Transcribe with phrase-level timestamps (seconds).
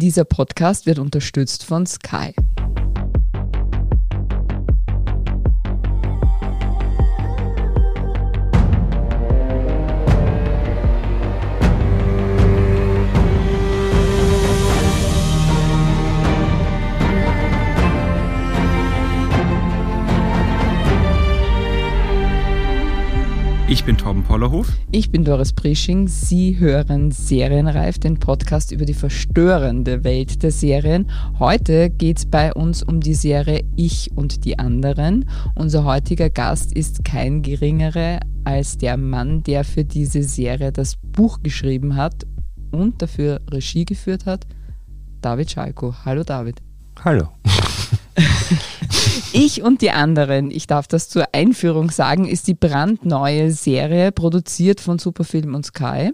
[0.00, 2.32] Dieser Podcast wird unterstützt von Sky.
[23.66, 24.68] Ich bin Torben Pollerhof.
[24.92, 26.06] Ich bin Doris Prisching.
[26.06, 31.10] Sie hören Serienreif, den Podcast über die verstörende Welt der Serien.
[31.38, 35.30] Heute geht es bei uns um die Serie Ich und die anderen.
[35.54, 41.42] Unser heutiger Gast ist kein geringerer als der Mann, der für diese Serie das Buch
[41.42, 42.26] geschrieben hat
[42.70, 44.46] und dafür Regie geführt hat,
[45.22, 45.94] David Schalko.
[46.04, 46.60] Hallo David.
[47.02, 47.28] Hallo.
[49.32, 54.80] Ich und die anderen, ich darf das zur Einführung sagen, ist die brandneue Serie, produziert
[54.80, 56.12] von Superfilm und Sky.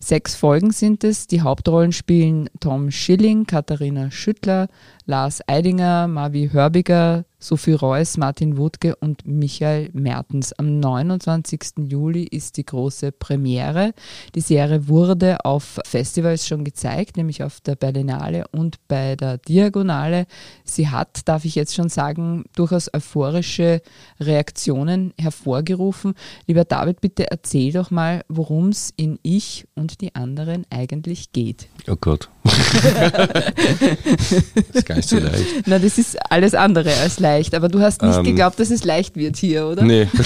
[0.00, 1.26] Sechs Folgen sind es.
[1.26, 4.68] Die Hauptrollen spielen Tom Schilling, Katharina Schüttler,
[5.04, 10.52] Lars Eidinger, Mavi Hörbiger, Sophie Reuss, Martin Wutke und Michael Mertens.
[10.54, 11.74] Am 29.
[11.88, 13.94] Juli ist die große Premiere.
[14.34, 20.26] Die Serie wurde auf Festivals schon gezeigt, nämlich auf der Berlinale und bei der Diagonale.
[20.64, 23.80] Sie hat, darf ich jetzt schon sagen, durchaus euphorische
[24.18, 26.14] Reaktionen hervorgerufen.
[26.48, 31.68] Lieber David, bitte erzähl doch mal, worum es in Ich und die anderen eigentlich geht.
[31.86, 32.28] Oh Gott.
[32.46, 34.42] Das
[34.74, 35.44] ist gar nicht so leicht.
[35.66, 38.84] Na, das ist alles andere als leicht, aber du hast nicht ähm, geglaubt, dass es
[38.84, 39.82] leicht wird hier, oder?
[39.82, 40.08] Nee.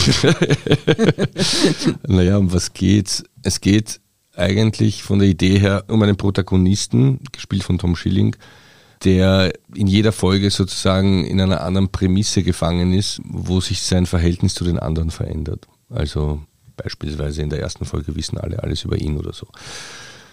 [2.06, 3.24] naja, um was geht's?
[3.42, 4.00] Es geht
[4.36, 8.36] eigentlich von der Idee her um einen Protagonisten, gespielt von Tom Schilling,
[9.04, 14.54] der in jeder Folge sozusagen in einer anderen Prämisse gefangen ist, wo sich sein Verhältnis
[14.54, 15.66] zu den anderen verändert.
[15.88, 16.42] Also
[16.76, 19.46] beispielsweise in der ersten Folge wissen alle alles über ihn oder so.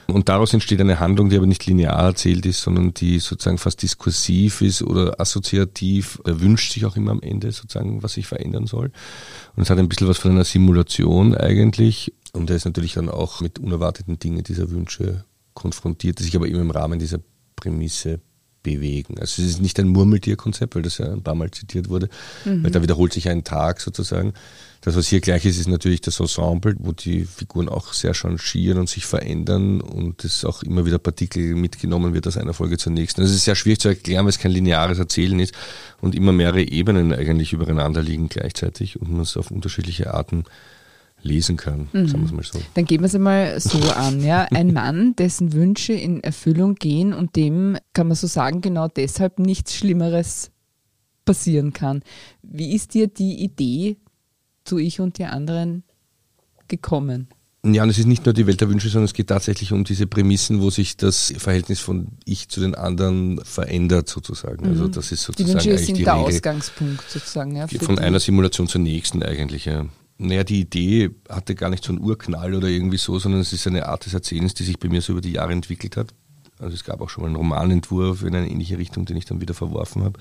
[0.08, 3.82] Und daraus entsteht eine Handlung, die aber nicht linear erzählt ist, sondern die sozusagen fast
[3.82, 6.22] diskursiv ist oder assoziativ.
[6.24, 8.92] Er wünscht sich auch immer am Ende sozusagen, was sich verändern soll.
[9.56, 12.14] Und es hat ein bisschen was von einer Simulation eigentlich.
[12.32, 16.48] Und er ist natürlich dann auch mit unerwarteten Dingen dieser Wünsche konfrontiert, die sich aber
[16.48, 17.20] immer im Rahmen dieser
[17.58, 18.22] Prämisse
[18.68, 19.18] bewegen.
[19.20, 22.10] Also es ist nicht ein Murmeltierkonzept, weil das ja ein paar Mal zitiert wurde,
[22.44, 22.64] mhm.
[22.64, 24.34] weil da wiederholt sich ein Tag sozusagen.
[24.82, 28.78] Das, was hier gleich ist, ist natürlich das Ensemble, wo die Figuren auch sehr changieren
[28.78, 32.92] und sich verändern und es auch immer wieder Partikel mitgenommen wird aus einer Folge zur
[32.92, 33.22] nächsten.
[33.22, 35.54] Das ist sehr schwierig zu erklären, weil es kein lineares Erzählen ist
[36.00, 40.44] und immer mehrere Ebenen eigentlich übereinander liegen gleichzeitig und man es auf unterschiedliche Arten
[41.28, 42.08] lesen kann, mhm.
[42.08, 42.60] sagen wir es mal so.
[42.74, 44.24] Dann gehen wir es einmal so an.
[44.24, 44.48] Ja?
[44.52, 49.40] Ein Mann, dessen Wünsche in Erfüllung gehen und dem, kann man so sagen, genau deshalb
[49.40, 50.52] nichts Schlimmeres
[51.26, 52.02] passieren kann.
[52.42, 53.98] Wie ist dir die Idee
[54.64, 55.84] zu Ich und die anderen
[56.68, 57.28] gekommen?
[57.66, 59.84] Ja, und es ist nicht nur die Welt der Wünsche, sondern es geht tatsächlich um
[59.84, 64.66] diese Prämissen, wo sich das Verhältnis von ich zu den anderen verändert sozusagen.
[64.66, 64.82] Also mhm.
[64.82, 66.36] Also das ist sozusagen die Wünsche eigentlich sind die der Regel.
[66.36, 67.56] Ausgangspunkt sozusagen.
[67.56, 69.66] Ja, von einer Simulation zur nächsten eigentlich.
[69.66, 69.86] Ja.
[70.20, 73.68] Naja, die Idee hatte gar nicht so einen Urknall oder irgendwie so, sondern es ist
[73.68, 76.14] eine Art des Erzählens, die sich bei mir so über die Jahre entwickelt hat.
[76.60, 79.42] Also es gab auch schon mal einen Romanentwurf in eine ähnliche Richtung, den ich dann
[79.42, 80.20] wieder verworfen habe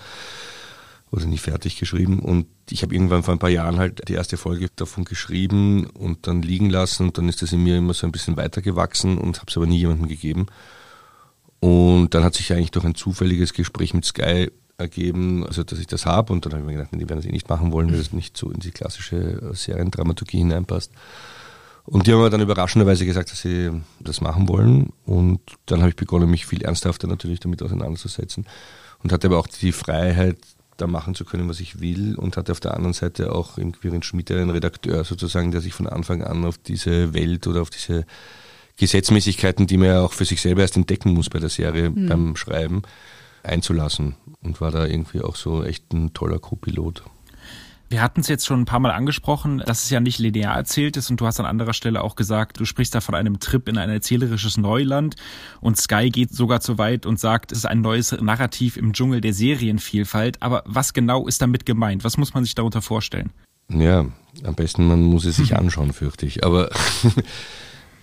[1.11, 2.19] oder nie fertig geschrieben.
[2.19, 6.27] Und ich habe irgendwann vor ein paar Jahren halt die erste Folge davon geschrieben und
[6.27, 9.39] dann liegen lassen und dann ist das in mir immer so ein bisschen weitergewachsen und
[9.39, 10.47] habe es aber nie jemandem gegeben.
[11.61, 15.87] Und dann hat sich eigentlich durch ein zufälliges Gespräch mit Sky ergeben, also dass ich
[15.87, 17.91] das habe und dann habe ich mir gedacht, die werden das eh nicht machen wollen,
[17.91, 20.93] weil das nicht so in die klassische äh, Seriendramaturgie hineinpasst.
[21.85, 23.71] Und die haben mir dann überraschenderweise gesagt, dass sie
[24.01, 28.45] das machen wollen und dann habe ich begonnen, mich viel ernsthafter natürlich damit auseinanderzusetzen
[29.03, 30.39] und hatte aber auch die Freiheit,
[30.77, 33.73] da machen zu können, was ich will und hatte auf der anderen Seite auch im
[33.73, 37.71] Quirin Schmidt einen Redakteur sozusagen, der sich von Anfang an auf diese Welt oder auf
[37.71, 38.05] diese
[38.77, 42.09] Gesetzmäßigkeiten, die man ja auch für sich selber erst entdecken muss bei der Serie mhm.
[42.09, 42.83] beim Schreiben,
[43.47, 47.03] einzulassen und war da irgendwie auch so echt ein toller Co-Pilot.
[47.89, 50.97] Wir hatten es jetzt schon ein paar Mal angesprochen, dass es ja nicht linear erzählt
[50.97, 53.69] ist und du hast an anderer Stelle auch gesagt, du sprichst da von einem Trip
[53.69, 55.15] in ein erzählerisches Neuland
[55.61, 59.21] und Sky geht sogar so weit und sagt, es ist ein neues Narrativ im Dschungel
[59.21, 60.43] der Serienvielfalt.
[60.43, 62.03] Aber was genau ist damit gemeint?
[62.03, 63.31] Was muss man sich darunter vorstellen?
[63.69, 64.07] Ja,
[64.43, 66.45] am besten man muss es sich anschauen, fürchte ich.
[66.45, 66.71] Aber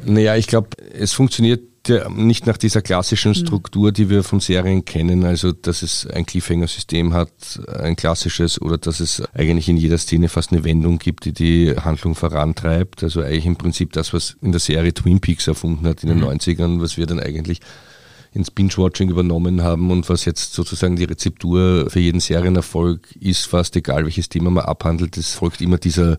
[0.06, 3.46] naja, ich glaube, es funktioniert ja nicht nach dieser klassischen hm.
[3.46, 7.32] Struktur, die wir von Serien kennen, also dass es ein Cliffhanger-System hat,
[7.80, 11.76] ein klassisches, oder dass es eigentlich in jeder Szene fast eine Wendung gibt, die die
[11.76, 13.04] Handlung vorantreibt.
[13.04, 16.20] Also eigentlich im Prinzip das, was in der Serie Twin Peaks erfunden hat in den
[16.20, 16.26] mhm.
[16.26, 17.60] 90ern, was wir dann eigentlich
[18.34, 23.76] ins Binge-Watching übernommen haben und was jetzt sozusagen die Rezeptur für jeden Serienerfolg ist, fast
[23.76, 26.18] egal welches Thema man abhandelt, es folgt immer dieser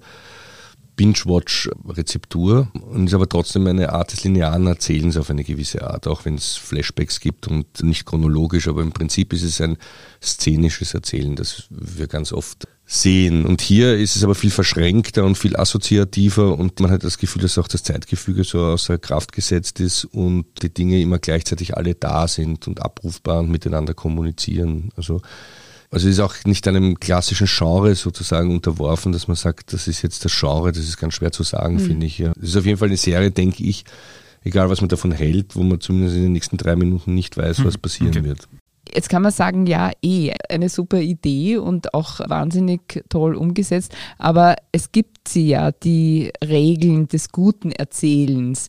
[0.97, 6.25] Binge-Watch-Rezeptur und ist aber trotzdem eine Art des linearen Erzählens auf eine gewisse Art, auch
[6.25, 9.77] wenn es Flashbacks gibt und nicht chronologisch, aber im Prinzip ist es ein
[10.23, 13.47] szenisches Erzählen, das wir ganz oft sehen.
[13.47, 17.43] Und hier ist es aber viel verschränkter und viel assoziativer und man hat das Gefühl,
[17.43, 21.95] dass auch das Zeitgefüge so außer Kraft gesetzt ist und die Dinge immer gleichzeitig alle
[21.95, 24.91] da sind und abrufbar und miteinander kommunizieren.
[24.97, 25.23] Also
[25.95, 30.25] also ist auch nicht einem klassischen Genre sozusagen unterworfen, dass man sagt, das ist jetzt
[30.25, 31.81] das Genre, das ist ganz schwer zu sagen, mhm.
[31.81, 32.19] finde ich.
[32.19, 32.33] Ja.
[32.35, 33.85] Das ist auf jeden Fall eine Serie, denke ich,
[34.43, 37.65] egal was man davon hält, wo man zumindest in den nächsten drei Minuten nicht weiß,
[37.65, 37.81] was mhm.
[37.81, 38.25] passieren okay.
[38.25, 38.49] wird.
[38.93, 44.57] Jetzt kann man sagen, ja, eh, eine super Idee und auch wahnsinnig toll umgesetzt, aber
[44.73, 48.69] es gibt sie ja, die Regeln des guten Erzählens.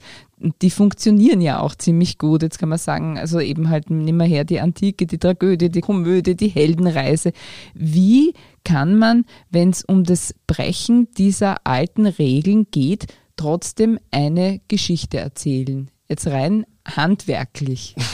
[0.62, 2.44] Die funktionieren ja auch ziemlich gut.
[2.44, 5.82] Jetzt kann man sagen, also eben halt nimm mal her die Antike, die Tragödie, die
[5.82, 7.32] Komödie, die Heldenreise.
[7.74, 8.34] Wie
[8.64, 15.90] kann man, wenn es um das Brechen dieser alten Regeln geht, trotzdem eine Geschichte erzählen?
[16.08, 17.96] Jetzt rein handwerklich.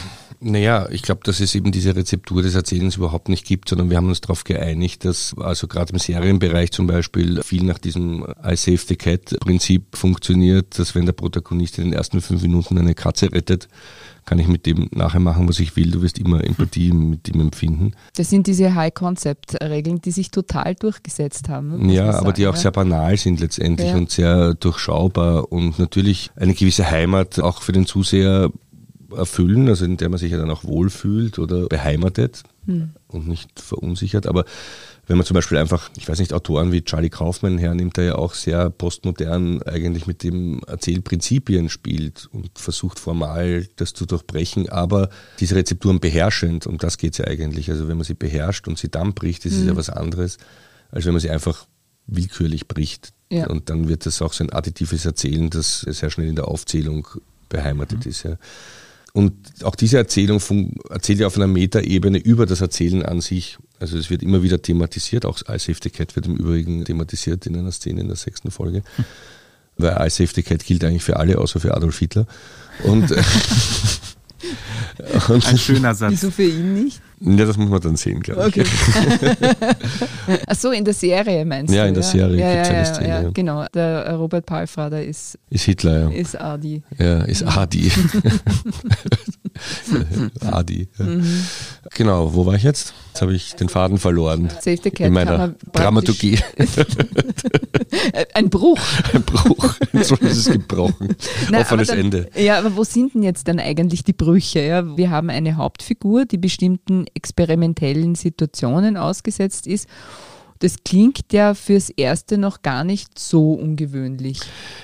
[0.44, 3.98] Naja, ich glaube, dass es eben diese Rezeptur des Erzählens überhaupt nicht gibt, sondern wir
[3.98, 8.56] haben uns darauf geeinigt, dass also gerade im Serienbereich zum Beispiel viel nach diesem I
[8.56, 12.96] Save the Cat Prinzip funktioniert, dass wenn der Protagonist in den ersten fünf Minuten eine
[12.96, 13.68] Katze rettet,
[14.26, 15.92] kann ich mit dem nachher machen, was ich will.
[15.92, 17.94] Du wirst immer Empathie mit ihm empfinden.
[18.16, 21.88] Das sind diese High-Concept-Regeln, die sich total durchgesetzt haben.
[21.90, 22.62] Ja, aber sagen, die auch ja?
[22.62, 23.96] sehr banal sind letztendlich ja.
[23.96, 28.52] und sehr durchschaubar und natürlich eine gewisse Heimat auch für den Zuseher
[29.16, 32.92] erfüllen, also in der man sich ja dann auch wohlfühlt oder beheimatet hm.
[33.08, 34.28] und nicht verunsichert.
[34.28, 34.46] Aber
[35.08, 38.16] wenn man zum Beispiel einfach, ich weiß nicht, Autoren wie Charlie Kaufman hernimmt, der ja
[38.16, 45.10] auch sehr postmodern eigentlich mit dem Erzählprinzipien spielt und versucht formal das zu durchbrechen, aber
[45.40, 47.70] diese Rezepturen beherrschend, um das geht es ja eigentlich.
[47.70, 49.78] Also wenn man sie beherrscht und sie dann bricht, ist es ja hm.
[49.78, 50.38] was anderes,
[50.92, 51.66] als wenn man sie einfach
[52.08, 53.14] willkürlich bricht.
[53.30, 53.48] Ja.
[53.48, 57.08] Und dann wird das auch so ein additives Erzählen, das sehr schnell in der Aufzählung
[57.50, 58.12] beheimatet mhm.
[58.12, 58.24] ist.
[58.24, 58.38] Ja.
[59.14, 60.42] Und auch diese Erzählung
[60.90, 63.58] erzählt ja auf einer Metaebene über das Erzählen an sich.
[63.80, 67.58] Also es wird immer wieder thematisiert, auch Save the Cat wird im Übrigen thematisiert in
[67.58, 68.84] einer Szene in der sechsten Folge.
[68.96, 69.06] Hm.
[69.78, 72.26] Weil Save the Cat gilt eigentlich für alle, außer für Adolf Hitler.
[72.84, 73.10] Und,
[75.30, 76.12] und Ein schöner Satz.
[76.12, 77.02] Wieso für ihn nicht?
[77.20, 78.64] Ja, das muss man dann sehen, glaube okay.
[78.64, 80.38] ich.
[80.48, 81.90] Ach so, in der Serie meinst ja, du?
[81.90, 83.24] In ja, in der Serie ja, gibt es ja, eine Szene.
[83.24, 83.66] Ja, genau.
[83.74, 86.10] Der Robert Palfrader ist, ist Hitler, ja.
[86.10, 86.82] Ist Adi.
[86.98, 87.92] Ja, ist Adi.
[90.42, 90.90] Adi.
[90.98, 91.06] Ja.
[91.06, 91.46] Mhm.
[91.94, 92.94] Genau, wo war ich jetzt?
[93.10, 94.50] Jetzt habe ich den Faden verloren.
[94.62, 96.40] Save the Cat in meiner Dramaturgie.
[98.34, 98.80] Ein Bruch.
[99.14, 99.76] Ein Bruch.
[100.02, 101.16] So ist es gebrochen.
[101.50, 102.30] Na, Offenes dann, Ende.
[102.36, 104.62] Ja, aber wo sind denn jetzt dann eigentlich die Brüche?
[104.62, 109.88] Ja, wir haben eine Hauptfigur, die bestimmten experimentellen Situationen ausgesetzt ist.
[110.62, 114.40] Das klingt ja fürs Erste noch gar nicht so ungewöhnlich.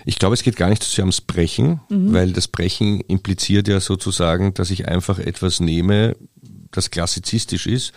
[0.06, 2.13] Ich glaube, es geht gar nicht so sehr ums Brechen, mhm.
[2.13, 6.15] weil das Brechen impliziert ja sozusagen, dass ich einfach etwas nehme,
[6.71, 7.94] das klassizistisch ist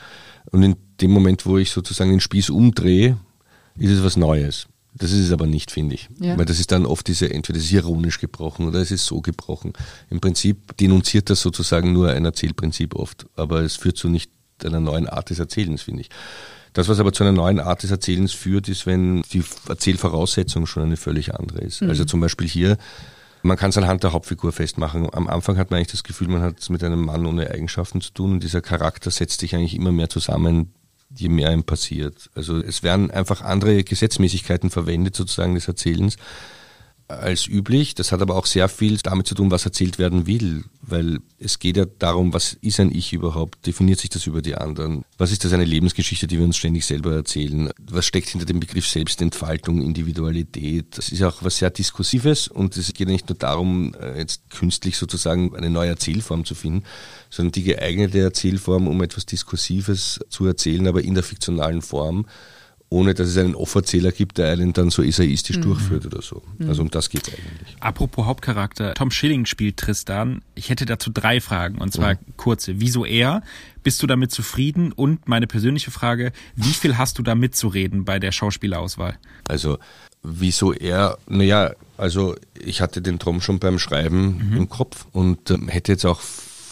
[0.50, 3.16] und in dem Moment, wo ich sozusagen den Spieß umdrehe,
[3.78, 4.66] ist es was Neues.
[4.92, 6.08] Das ist es aber nicht, finde ich.
[6.20, 6.36] Ja.
[6.36, 9.20] Weil das ist dann oft diese, entweder es ist ironisch gebrochen oder es ist so
[9.20, 9.72] gebrochen.
[10.10, 14.30] Im Prinzip denunziert das sozusagen nur ein Erzählprinzip oft, aber es führt zu nicht
[14.64, 16.10] einer neuen Art des Erzählens, finde ich.
[16.72, 20.84] Das, was aber zu einer neuen Art des Erzählens führt, ist, wenn die Erzählvoraussetzung schon
[20.84, 21.82] eine völlig andere ist.
[21.82, 21.90] Mhm.
[21.90, 22.78] Also zum Beispiel hier,
[23.42, 25.08] man kann es anhand der Hauptfigur festmachen.
[25.12, 28.00] Am Anfang hat man eigentlich das Gefühl, man hat es mit einem Mann ohne Eigenschaften
[28.00, 30.72] zu tun und dieser Charakter setzt sich eigentlich immer mehr zusammen,
[31.14, 32.30] je mehr ihm passiert.
[32.34, 36.16] Also es werden einfach andere Gesetzmäßigkeiten verwendet, sozusagen des Erzählens,
[37.18, 37.94] als üblich.
[37.94, 41.58] Das hat aber auch sehr viel damit zu tun, was erzählt werden will, weil es
[41.58, 43.66] geht ja darum, was ist ein Ich überhaupt?
[43.66, 45.04] Definiert sich das über die anderen?
[45.18, 47.70] Was ist das eine Lebensgeschichte, die wir uns ständig selber erzählen?
[47.90, 50.86] Was steckt hinter dem Begriff Selbstentfaltung, Individualität?
[50.96, 54.18] Das ist ja auch was sehr Diskursives und es geht ja nicht nur darum, äh,
[54.18, 56.84] jetzt künstlich sozusagen eine neue Erzählform zu finden,
[57.30, 62.26] sondern die geeignete Erzählform, um etwas Diskursives zu erzählen, aber in der fiktionalen Form
[62.90, 65.62] ohne dass es einen Offerzähler gibt, der einen dann so essaistisch mhm.
[65.62, 66.42] durchführt oder so.
[66.58, 66.68] Mhm.
[66.68, 67.76] Also um das geht es eigentlich.
[67.78, 70.42] Apropos Hauptcharakter, Tom Schilling spielt Tristan.
[70.56, 72.36] Ich hätte dazu drei Fragen und zwar mhm.
[72.36, 72.80] kurze.
[72.80, 73.42] Wieso er?
[73.84, 74.90] Bist du damit zufrieden?
[74.90, 79.16] Und meine persönliche Frage, wie viel hast du da mitzureden bei der Schauspielauswahl?
[79.46, 79.78] Also
[80.24, 81.16] wieso er?
[81.28, 84.56] Naja, also ich hatte den Tom schon beim Schreiben mhm.
[84.56, 86.20] im Kopf und ähm, hätte jetzt auch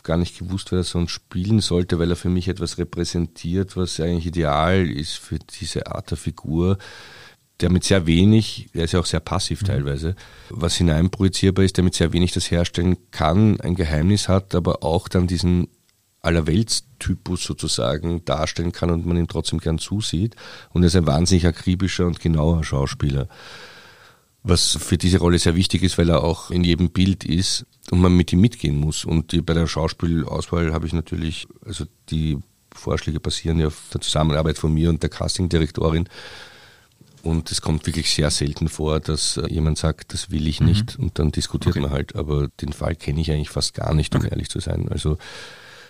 [0.09, 4.01] gar nicht gewusst, wer das sonst spielen sollte, weil er für mich etwas repräsentiert, was
[4.01, 6.79] eigentlich ideal ist für diese Art der Figur
[7.61, 9.67] der mit sehr wenig, er ist ja auch sehr passiv mhm.
[9.67, 10.17] teilweise,
[10.51, 15.09] was hineinprojizierbar ist, der mit sehr wenig das herstellen kann, ein Geheimnis hat, aber auch
[15.09, 15.69] dann diesen
[16.21, 20.37] Allerweltstypus sozusagen darstellen kann und man ihm trotzdem gern zusieht.
[20.71, 23.29] Und er ist ein wahnsinnig akribischer und genauer Schauspieler.
[24.43, 28.01] Was für diese Rolle sehr wichtig ist, weil er auch in jedem Bild ist und
[28.01, 29.05] man mit ihm mitgehen muss.
[29.05, 32.39] Und die, bei der Schauspielauswahl habe ich natürlich, also die
[32.73, 36.09] Vorschläge basieren ja auf der Zusammenarbeit von mir und der Castingdirektorin.
[37.23, 41.05] Und es kommt wirklich sehr selten vor, dass jemand sagt, das will ich nicht mhm.
[41.05, 41.81] und dann diskutiert okay.
[41.81, 42.15] man halt.
[42.15, 44.31] Aber den Fall kenne ich eigentlich fast gar nicht, um okay.
[44.31, 44.89] ehrlich zu sein.
[44.89, 45.19] Also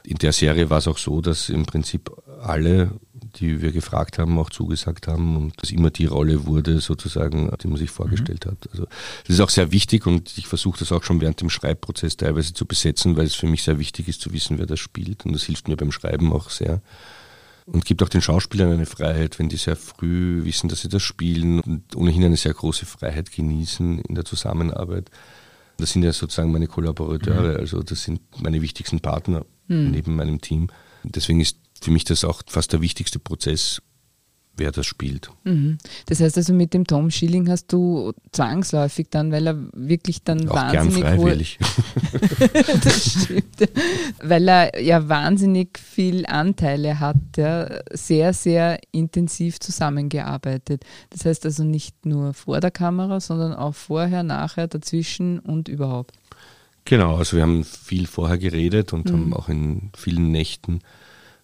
[0.04, 2.92] in der Serie war es auch so, dass im Prinzip alle,
[3.36, 7.68] die wir gefragt haben, auch zugesagt haben und dass immer die Rolle wurde, sozusagen, die
[7.68, 8.50] man sich vorgestellt mhm.
[8.50, 8.68] hat.
[8.70, 8.84] Also
[9.24, 12.54] das ist auch sehr wichtig und ich versuche das auch schon während dem Schreibprozess teilweise
[12.54, 15.32] zu besetzen, weil es für mich sehr wichtig ist zu wissen, wer das spielt und
[15.32, 16.80] das hilft mir beim Schreiben auch sehr.
[17.66, 21.02] Und gibt auch den Schauspielern eine Freiheit, wenn die sehr früh wissen, dass sie das
[21.02, 25.10] spielen und ohnehin eine sehr große Freiheit genießen in der Zusammenarbeit.
[25.76, 27.56] Das sind ja sozusagen meine Kollaborateure, mhm.
[27.56, 29.90] also das sind meine wichtigsten Partner mhm.
[29.90, 30.68] neben meinem Team.
[31.04, 33.82] Deswegen ist für mich das auch fast der wichtigste Prozess,
[34.58, 35.30] wer das spielt.
[35.44, 35.78] Mhm.
[36.06, 40.48] Das heißt also, mit dem Tom Schilling hast du zwangsläufig dann, weil er wirklich dann
[40.48, 41.02] auch wahnsinnig.
[41.02, 41.58] Gern freiwillig.
[42.84, 43.70] das stimmt.
[44.22, 50.84] Weil er ja wahnsinnig viel Anteile hat, ja, sehr, sehr intensiv zusammengearbeitet.
[51.10, 56.16] Das heißt also nicht nur vor der Kamera, sondern auch vorher, nachher, dazwischen und überhaupt.
[56.84, 59.12] Genau, also wir haben viel vorher geredet und mhm.
[59.12, 60.80] haben auch in vielen Nächten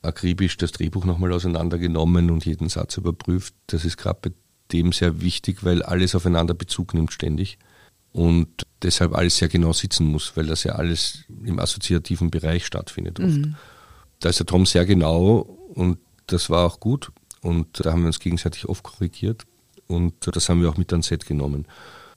[0.04, 3.54] akribisch das Drehbuch nochmal auseinandergenommen und jeden Satz überprüft.
[3.66, 4.32] Das ist gerade bei
[4.72, 7.58] dem sehr wichtig, weil alles aufeinander Bezug nimmt ständig
[8.12, 8.48] und
[8.82, 13.28] deshalb alles sehr genau sitzen muss, weil das ja alles im assoziativen Bereich stattfindet oft.
[13.28, 13.56] Mhm.
[14.20, 15.40] Da ist der Tom sehr genau
[15.74, 17.10] und das war auch gut
[17.42, 19.42] und da haben wir uns gegenseitig oft korrigiert
[19.86, 21.66] und das haben wir auch mit ans Set genommen.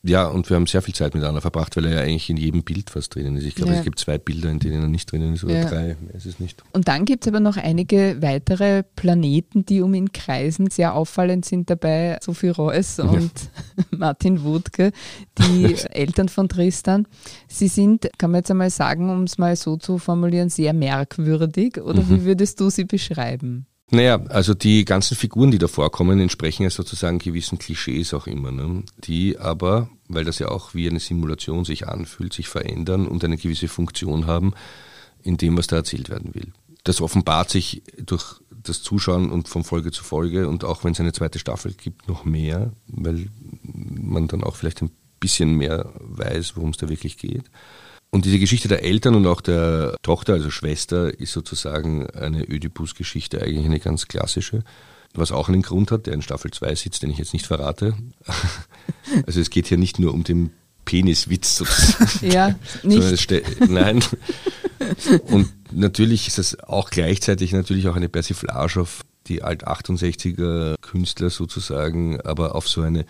[0.07, 2.63] Ja, und wir haben sehr viel Zeit miteinander verbracht, weil er ja eigentlich in jedem
[2.63, 3.45] Bild fast drinnen ist.
[3.45, 3.79] Ich glaube, ja.
[3.79, 5.65] es gibt zwei Bilder, in denen er nicht drinnen ist oder ja.
[5.65, 6.63] drei, ist es nicht.
[6.71, 10.69] Und dann gibt es aber noch einige weitere Planeten, die um ihn kreisen.
[10.69, 13.31] Sehr auffallend sind dabei Sophie Reuss und
[13.77, 13.83] ja.
[13.91, 14.91] Martin Wutke,
[15.37, 17.07] die Eltern von Tristan.
[17.47, 21.81] Sie sind, kann man jetzt einmal sagen, um es mal so zu formulieren, sehr merkwürdig.
[21.81, 22.09] Oder mhm.
[22.09, 23.67] wie würdest du sie beschreiben?
[23.89, 28.51] Naja, also die ganzen Figuren, die da vorkommen, entsprechen ja sozusagen gewissen Klischees auch immer,
[28.51, 28.83] ne?
[28.97, 33.37] die aber, weil das ja auch wie eine Simulation sich anfühlt, sich verändern und eine
[33.37, 34.53] gewisse Funktion haben
[35.23, 36.51] in dem, was da erzählt werden will.
[36.83, 40.99] Das offenbart sich durch das Zuschauen und von Folge zu Folge und auch wenn es
[40.99, 43.27] eine zweite Staffel gibt, noch mehr, weil
[43.63, 47.43] man dann auch vielleicht ein bisschen mehr weiß, worum es da wirklich geht.
[48.09, 53.41] Und diese Geschichte der Eltern und auch der Tochter, also Schwester, ist sozusagen eine Ödipus-Geschichte,
[53.41, 54.63] eigentlich eine ganz klassische,
[55.17, 57.95] was auch einen Grund hat, der in Staffel 2 sitzt, den ich jetzt nicht verrate.
[59.25, 60.51] Also es geht hier nicht nur um den
[60.83, 62.29] Peniswitz sozusagen.
[62.29, 63.31] Ja, nicht.
[63.69, 64.03] Nein.
[65.27, 72.19] Und natürlich ist es auch gleichzeitig natürlich auch eine Persiflage auf die Alt-68er Künstler sozusagen,
[72.19, 73.05] aber auf so eine,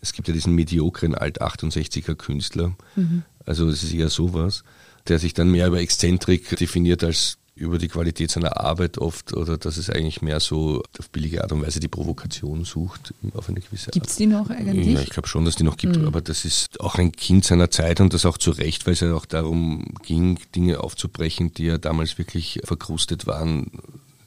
[0.00, 3.22] es gibt ja diesen mediokren Alt-68er Künstler, mhm.
[3.46, 4.64] Also es ist eher sowas,
[5.06, 9.56] der sich dann mehr über Exzentrik definiert als über die Qualität seiner Arbeit oft oder
[9.56, 13.60] dass es eigentlich mehr so auf billige Art und Weise die Provokation sucht auf eine
[13.60, 13.94] gewisse Art.
[13.94, 14.86] Gibt es die noch eigentlich?
[14.86, 16.06] Ja, ich glaube schon, dass die noch gibt, mhm.
[16.06, 19.00] aber das ist auch ein Kind seiner Zeit und das auch zu Recht, weil es
[19.00, 23.70] ja auch darum ging, Dinge aufzubrechen, die ja damals wirklich verkrustet waren,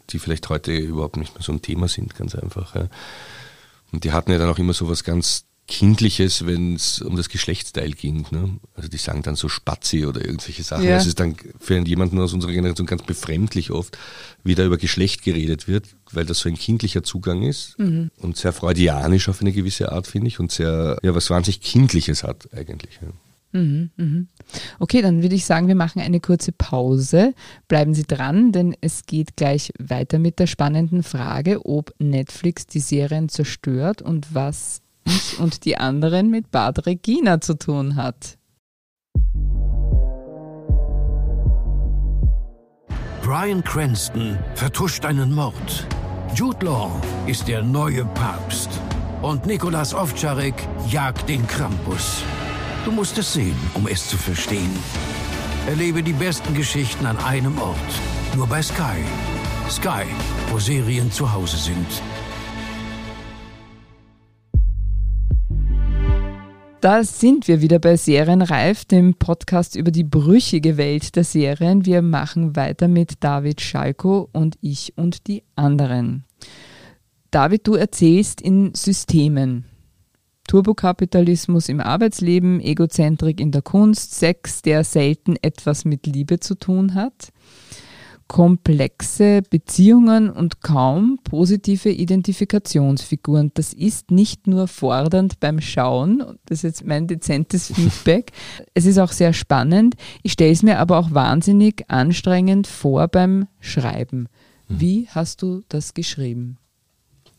[0.10, 2.74] die vielleicht heute überhaupt nicht mehr so ein Thema sind, ganz einfach.
[2.74, 2.88] Ja.
[3.92, 7.30] Und die hatten ja dann auch immer so was ganz Kindliches, wenn es um das
[7.30, 8.26] Geschlechtsteil ging.
[8.32, 8.58] Ne?
[8.74, 10.86] Also die sagen dann so Spazi oder irgendwelche Sachen.
[10.86, 10.98] Ja.
[10.98, 13.98] Es ist dann für jemanden aus unserer Generation ganz befremdlich oft,
[14.44, 18.10] wie da über Geschlecht geredet wird, weil das so ein kindlicher Zugang ist mhm.
[18.18, 22.24] und sehr freudianisch auf eine gewisse Art, finde ich, und sehr, ja, was wahnsinnig Kindliches
[22.24, 23.00] hat eigentlich.
[23.02, 23.10] Ja.
[23.52, 24.28] Mhm, mhm.
[24.80, 27.36] Okay, dann würde ich sagen, wir machen eine kurze Pause.
[27.68, 32.80] Bleiben Sie dran, denn es geht gleich weiter mit der spannenden Frage, ob Netflix die
[32.80, 38.38] Serien zerstört und was ich und die anderen mit Bad Regina zu tun hat.
[43.22, 45.88] Brian Cranston vertuscht einen Mord.
[46.34, 46.90] Jude Law
[47.28, 48.70] ist der neue Papst.
[49.22, 50.56] Und Nikolas Ovtcharek
[50.90, 52.24] jagt den Krampus.
[52.86, 54.72] Du musst es sehen, um es zu verstehen.
[55.68, 57.78] Erlebe die besten Geschichten an einem Ort.
[58.36, 59.04] Nur bei Sky.
[59.70, 60.06] Sky,
[60.50, 62.02] wo Serien zu Hause sind.
[66.82, 71.86] Da sind wir wieder bei Serienreif, dem Podcast über die brüchige Welt der Serien.
[71.86, 76.24] Wir machen weiter mit David Schalko und ich und die anderen.
[77.32, 79.66] David, du erzählst in Systemen.
[80.48, 86.94] Turbokapitalismus im Arbeitsleben, Egozentrik in der Kunst, Sex, der selten etwas mit Liebe zu tun
[86.94, 87.34] hat.
[88.30, 93.52] Komplexe Beziehungen und kaum positive Identifikationsfiguren.
[93.56, 98.32] Das ist nicht nur fordernd beim Schauen, das ist jetzt mein dezentes Feedback,
[98.76, 99.96] es ist auch sehr spannend.
[100.24, 104.28] Ich stelle es mir aber auch wahnsinnig anstrengend vor beim Schreiben.
[104.68, 104.80] Hm.
[104.80, 106.60] Wie hast du das geschrieben?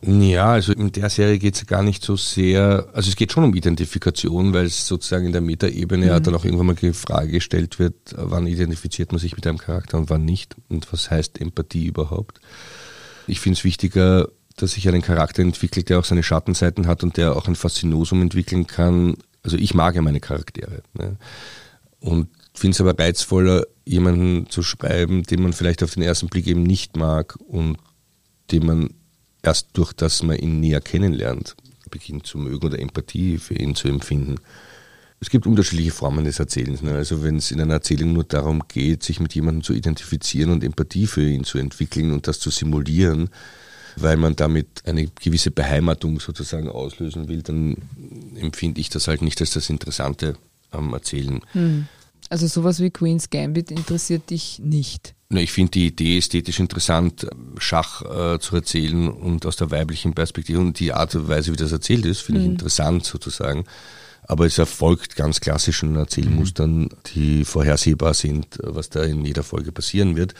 [0.02, 3.44] Ja, also in der Serie geht es gar nicht so sehr, also es geht schon
[3.44, 6.10] um Identifikation, weil es sozusagen in der Metaebene mhm.
[6.10, 9.58] ja dann auch irgendwann mal die Frage gestellt wird, wann identifiziert man sich mit einem
[9.58, 12.40] Charakter und wann nicht und was heißt Empathie überhaupt.
[13.26, 17.18] Ich finde es wichtiger, dass sich einen Charakter entwickelt, der auch seine Schattenseiten hat und
[17.18, 19.16] der auch ein Faszinosum entwickeln kann.
[19.42, 20.82] Also ich mag ja meine Charaktere.
[20.94, 21.16] Ne?
[22.00, 26.46] Und finde es aber reizvoller, jemanden zu schreiben, den man vielleicht auf den ersten Blick
[26.46, 27.76] eben nicht mag und
[28.50, 28.90] den man
[29.42, 31.56] erst durch das man ihn näher kennenlernt,
[31.90, 34.36] beginnt zu mögen oder Empathie für ihn zu empfinden.
[35.22, 36.80] Es gibt unterschiedliche Formen des Erzählens.
[36.80, 36.94] Ne?
[36.94, 40.64] Also wenn es in einer Erzählung nur darum geht, sich mit jemandem zu identifizieren und
[40.64, 43.28] Empathie für ihn zu entwickeln und das zu simulieren,
[43.96, 47.76] weil man damit eine gewisse Beheimatung sozusagen auslösen will, dann
[48.36, 50.36] empfinde ich das halt nicht als das Interessante
[50.70, 51.40] am Erzählen.
[51.52, 51.86] Hm.
[52.30, 55.14] Also sowas wie Queen's Gambit interessiert dich nicht?
[55.32, 60.58] Ich finde die Idee ästhetisch interessant, Schach äh, zu erzählen und aus der weiblichen Perspektive
[60.58, 62.46] und die Art und Weise, wie das erzählt ist, finde mhm.
[62.46, 63.64] ich interessant sozusagen.
[64.24, 70.16] Aber es erfolgt ganz klassischen Erzählmustern, die vorhersehbar sind, was da in jeder Folge passieren
[70.16, 70.34] wird.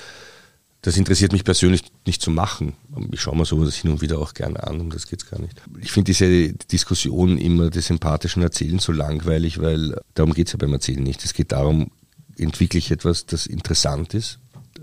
[0.82, 2.72] Das interessiert mich persönlich nicht zu machen.
[3.12, 5.40] Ich schaue mir sowas hin und wieder auch gerne an, um das geht es gar
[5.40, 5.60] nicht.
[5.80, 10.58] Ich finde diese Diskussion immer des empathischen Erzählens so langweilig, weil darum geht es ja
[10.58, 11.24] beim Erzählen nicht.
[11.24, 11.90] Es geht darum,
[12.38, 14.38] entwickle ich etwas, das interessant ist,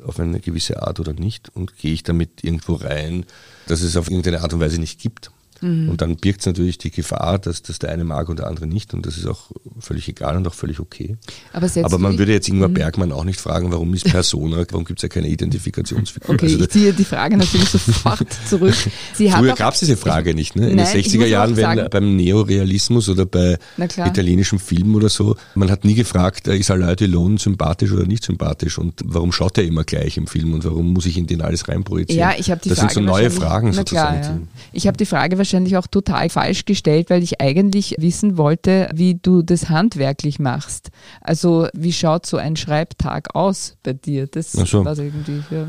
[0.07, 3.25] auf eine gewisse Art oder nicht und gehe ich damit irgendwo rein,
[3.67, 5.31] dass es auf irgendeine Art und Weise nicht gibt.
[5.61, 5.89] Mhm.
[5.89, 8.67] Und dann birgt es natürlich die Gefahr, dass das der eine mag und der andere
[8.67, 8.93] nicht.
[8.93, 11.17] Und das ist auch völlig egal und auch völlig okay.
[11.53, 12.75] Aber, Aber man würde jetzt Ingmar mhm.
[12.75, 16.35] Bergmann auch nicht fragen, warum ist Persona, warum gibt es ja keine Identifikationsfigur?
[16.35, 18.75] Okay, also, ich ziehe die Frage natürlich sofort zurück.
[19.13, 20.55] Sie früher gab es diese Frage nicht.
[20.55, 20.69] Ne?
[20.69, 25.71] In nein, den 60er Jahren, wenn beim Neorealismus oder bei italienischen Filmen oder so, man
[25.71, 29.83] hat nie gefragt, ist Alain Delon sympathisch oder nicht sympathisch und warum schaut er immer
[29.83, 32.19] gleich im Film und warum muss ich in den alles reinprojizieren?
[32.19, 34.21] Ja, ich habe die das Frage sind so neue Fragen sozusagen.
[34.21, 34.41] Klar, ja.
[34.73, 39.15] Ich habe die Frage wahrscheinlich auch total falsch gestellt, weil ich eigentlich wissen wollte, wie
[39.15, 40.89] du das handwerklich machst.
[41.21, 44.27] Also wie schaut so ein Schreibtag aus bei dir?
[44.27, 44.83] Das so.
[44.85, 45.67] war irgendwie ja.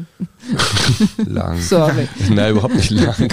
[1.25, 1.61] lang.
[1.61, 2.09] Sorry.
[2.31, 3.29] Nein, überhaupt nicht lang.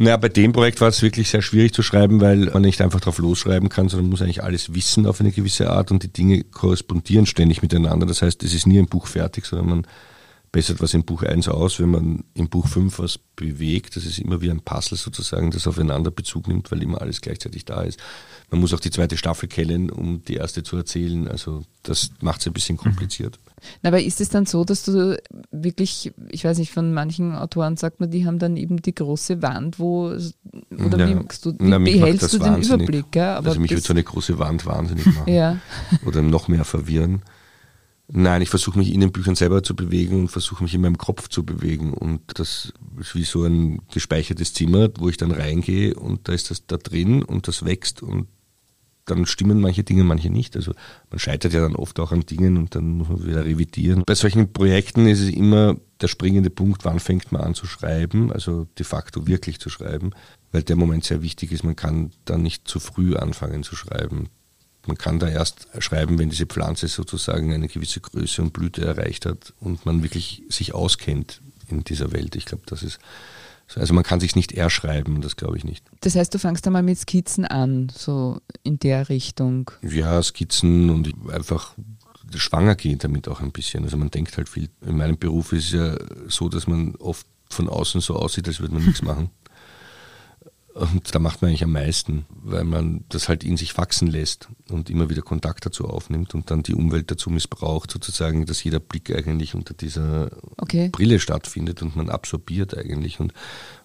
[0.00, 3.00] Naja, bei dem Projekt war es wirklich sehr schwierig zu schreiben, weil man nicht einfach
[3.00, 6.12] drauf losschreiben kann, sondern man muss eigentlich alles wissen auf eine gewisse Art und die
[6.12, 8.06] Dinge korrespondieren ständig miteinander.
[8.06, 9.86] Das heißt, es ist nie ein Buch fertig, sondern man
[10.52, 13.96] bessert was in Buch 1 aus, wenn man in Buch 5 was bewegt.
[13.96, 17.64] Das ist immer wie ein Puzzle sozusagen, das aufeinander Bezug nimmt, weil immer alles gleichzeitig
[17.64, 17.98] da ist.
[18.50, 21.28] Man muss auch die zweite Staffel kennen, um die erste zu erzählen.
[21.28, 23.38] Also das macht es ein bisschen kompliziert.
[23.82, 27.76] Na, aber ist es dann so, dass du wirklich, ich weiß nicht, von manchen Autoren
[27.76, 31.56] sagt man, die haben dann eben die große Wand, wo, oder ja, wie, du, wie
[31.58, 33.14] na, behältst du den Überblick?
[33.14, 33.36] Ja?
[33.36, 35.32] Aber also mich würde so eine große Wand wahnsinnig machen.
[35.32, 35.58] ja.
[36.06, 37.22] Oder noch mehr verwirren.
[38.10, 40.96] Nein, ich versuche mich in den Büchern selber zu bewegen und versuche mich in meinem
[40.96, 41.92] Kopf zu bewegen.
[41.92, 46.50] Und das ist wie so ein gespeichertes Zimmer, wo ich dann reingehe und da ist
[46.50, 48.26] das da drin und das wächst und
[49.04, 50.56] dann stimmen manche Dinge, manche nicht.
[50.56, 50.72] Also
[51.10, 54.04] man scheitert ja dann oft auch an Dingen und dann muss man wieder revidieren.
[54.06, 58.32] Bei solchen Projekten ist es immer der springende Punkt, wann fängt man an zu schreiben,
[58.32, 60.10] also de facto wirklich zu schreiben,
[60.52, 61.64] weil der Moment sehr wichtig ist.
[61.64, 64.28] Man kann dann nicht zu früh anfangen zu schreiben.
[64.88, 69.26] Man kann da erst schreiben, wenn diese Pflanze sozusagen eine gewisse Größe und Blüte erreicht
[69.26, 72.34] hat und man wirklich sich auskennt in dieser Welt.
[72.34, 72.98] Ich glaube, das ist
[73.76, 75.84] also man kann sich nicht erschreiben, das glaube ich nicht.
[76.00, 79.70] Das heißt, du fängst einmal mit Skizzen an, so in der Richtung.
[79.82, 81.74] Ja, Skizzen und einfach
[82.34, 83.84] schwanger gehen damit auch ein bisschen.
[83.84, 84.70] Also man denkt halt viel.
[84.86, 85.96] In meinem Beruf ist es ja
[86.28, 89.30] so, dass man oft von außen so aussieht, als würde man nichts machen.
[90.78, 94.48] Und da macht man eigentlich am meisten, weil man das halt in sich wachsen lässt
[94.70, 98.78] und immer wieder Kontakt dazu aufnimmt und dann die Umwelt dazu missbraucht, sozusagen, dass jeder
[98.78, 100.88] Blick eigentlich unter dieser okay.
[100.90, 103.32] Brille stattfindet und man absorbiert eigentlich und,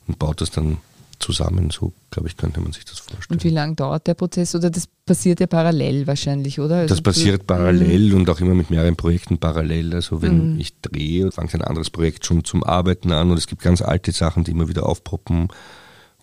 [0.08, 0.78] und baut das dann
[1.18, 1.72] zusammen.
[1.72, 3.40] So, glaube ich, könnte man sich das vorstellen.
[3.40, 4.54] Und wie lange dauert der Prozess?
[4.54, 6.76] Oder das passiert ja parallel wahrscheinlich, oder?
[6.76, 8.18] Also das passiert parallel mhm.
[8.18, 9.96] und auch immer mit mehreren Projekten parallel.
[9.96, 10.60] Also wenn mhm.
[10.60, 14.12] ich drehe, fange ein anderes Projekt schon zum Arbeiten an und es gibt ganz alte
[14.12, 15.48] Sachen, die immer wieder aufpoppen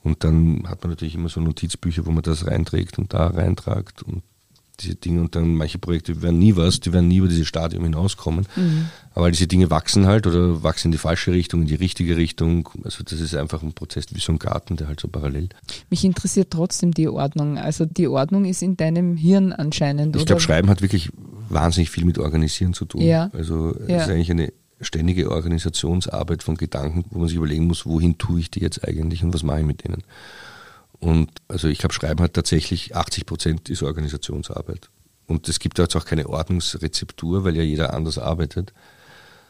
[0.02, 4.02] und dann hat man natürlich immer so Notizbücher, wo man das reinträgt und da reintragt
[4.02, 4.22] und
[4.80, 5.20] diese Dinge.
[5.20, 8.46] Und dann manche Projekte werden nie was, die werden nie über dieses Stadium hinauskommen.
[8.56, 8.86] Mhm.
[9.14, 12.68] Aber diese Dinge wachsen halt oder wachsen in die falsche Richtung, in die richtige Richtung.
[12.84, 15.48] Also das ist einfach ein Prozess wie so ein Garten, der halt so parallel.
[15.90, 17.58] Mich interessiert trotzdem die Ordnung.
[17.58, 20.16] Also die Ordnung ist in deinem Hirn anscheinend.
[20.16, 21.10] Ich glaube, Schreiben hat wirklich
[21.48, 23.02] wahnsinnig viel mit Organisieren zu tun.
[23.02, 23.30] Ja.
[23.32, 24.02] Also es ja.
[24.02, 28.50] ist eigentlich eine ständige Organisationsarbeit von Gedanken, wo man sich überlegen muss, wohin tue ich
[28.50, 30.02] die jetzt eigentlich und was mache ich mit denen.
[30.98, 34.90] Und also ich glaube, Schreiben hat tatsächlich 80 Prozent ist Organisationsarbeit.
[35.26, 38.72] Und es gibt jetzt auch keine Ordnungsrezeptur, weil ja jeder anders arbeitet.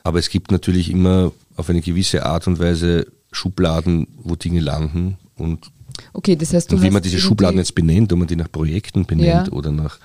[0.04, 5.18] Aber es gibt natürlich immer auf eine gewisse Art und Weise Schubladen, wo Dinge landen.
[5.36, 5.70] Und,
[6.12, 9.06] okay, das heißt, und wie man diese Schubladen jetzt benennt, ob man die nach Projekten
[9.06, 9.52] benennt ja.
[9.52, 9.98] oder nach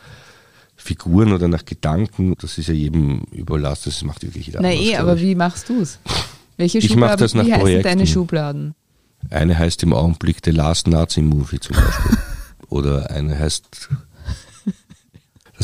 [0.75, 4.97] Figuren oder nach Gedanken, das ist ja jedem überlassen, das macht wirklich jeder Na eh,
[4.97, 5.99] aber wie machst du es?
[6.57, 7.83] Welche Schubladen, ich mach das nach wie Projekten.
[7.83, 8.75] deine Schubladen?
[9.29, 12.17] Eine heißt im Augenblick The Last Nazi Movie zum Beispiel.
[12.69, 13.89] Oder eine heißt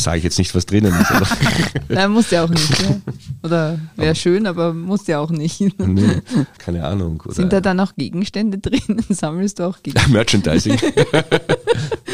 [0.04, 1.12] sage ich jetzt nicht, was drinnen ist.
[1.12, 1.28] Oder?
[1.90, 2.82] Nein, muss ja auch nicht.
[2.82, 2.98] Ja.
[3.44, 5.62] Oder wäre schön, aber muss ja auch nicht.
[5.92, 6.22] Nee,
[6.58, 7.22] keine Ahnung.
[7.26, 9.04] Oder Sind da dann auch Gegenstände drin?
[9.10, 10.18] Sammelst du auch Gegenstände?
[10.18, 10.78] Merchandising.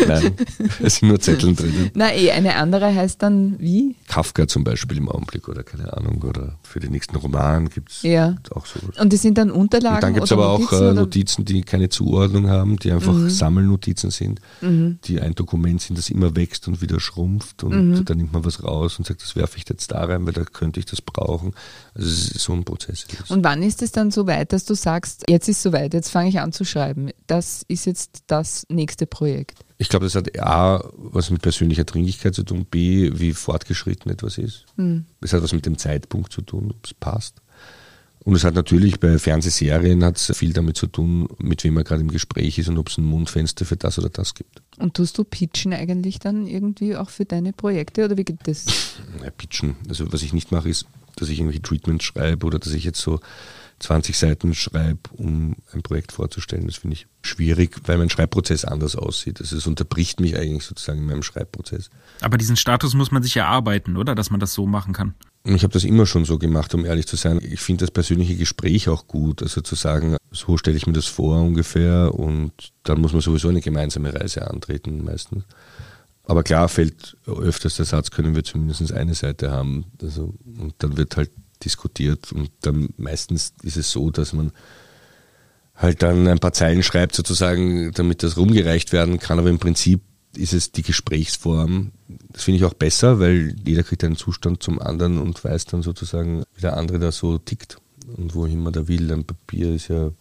[0.08, 0.32] Nein,
[0.82, 1.92] es sind nur Zettel drin.
[1.94, 3.96] Na eh, eine andere heißt dann wie?
[4.08, 6.24] Kafka zum Beispiel im Augenblick oder keine Ahnung.
[6.24, 8.36] Oder für den nächsten Roman gibt es ja.
[8.52, 8.98] auch sowas.
[9.00, 9.96] Und die sind dann Unterlagen?
[9.96, 13.14] Und dann gibt es aber auch Notizen, äh, Notizen, die keine Zuordnung haben, die einfach
[13.14, 13.30] mhm.
[13.30, 15.00] Sammelnotizen sind, mhm.
[15.04, 18.06] die ein Dokument sind, das immer wächst und wieder schrumpft und mhm.
[18.06, 20.44] dann nimmt man was raus und sagt, das werfe ich jetzt da rein, weil da
[20.44, 21.54] könnte ich das brauchen.
[21.94, 23.06] Also es ist so ein Prozess.
[23.30, 26.10] Und wann ist es dann so weit, dass du sagst, jetzt ist es soweit, jetzt
[26.10, 27.12] fange ich an zu schreiben.
[27.28, 29.60] Das ist jetzt das nächste Projekt.
[29.78, 34.38] Ich glaube, das hat A, was mit persönlicher Dringlichkeit zu tun, B, wie fortgeschritten etwas
[34.38, 34.66] ist.
[34.76, 35.06] Mhm.
[35.22, 37.42] Es hat was mit dem Zeitpunkt zu tun, ob es passt.
[38.28, 42.02] Und es hat natürlich bei Fernsehserien hat viel damit zu tun, mit wem man gerade
[42.02, 44.62] im Gespräch ist und ob es ein Mundfenster für das oder das gibt.
[44.78, 48.66] Und tust du Pitchen eigentlich dann irgendwie auch für deine Projekte oder wie geht das?
[49.24, 49.78] Ja, pitchen.
[49.88, 53.00] Also was ich nicht mache, ist, dass ich irgendwie Treatments schreibe oder dass ich jetzt
[53.00, 53.22] so
[53.80, 56.68] 20 Seiten schreibe, um ein Projekt vorzustellen.
[56.68, 59.40] Das finde ich schwierig, weil mein Schreibprozess anders aussieht.
[59.40, 61.90] Also es unterbricht mich eigentlich sozusagen in meinem Schreibprozess.
[62.20, 64.16] Aber diesen Status muss man sich erarbeiten, oder?
[64.16, 65.14] Dass man das so machen kann.
[65.56, 67.40] Ich habe das immer schon so gemacht, um ehrlich zu sein.
[67.42, 69.42] Ich finde das persönliche Gespräch auch gut.
[69.42, 72.52] Also zu sagen, so stelle ich mir das vor ungefähr und
[72.84, 75.44] dann muss man sowieso eine gemeinsame Reise antreten meistens.
[76.26, 79.86] Aber klar fällt öfters der Satz, können wir zumindest eine Seite haben.
[80.02, 81.32] Also, und dann wird halt
[81.64, 84.52] diskutiert und dann meistens ist es so, dass man
[85.76, 90.02] halt dann ein paar Zeilen schreibt sozusagen, damit das rumgereicht werden kann, aber im Prinzip
[90.38, 91.92] ist es die Gesprächsform.
[92.32, 95.82] Das finde ich auch besser, weil jeder kriegt einen Zustand zum anderen und weiß dann
[95.82, 97.78] sozusagen, wie der andere da so tickt
[98.16, 99.12] und wohin man da will.
[99.12, 100.12] Ein Papier ist ja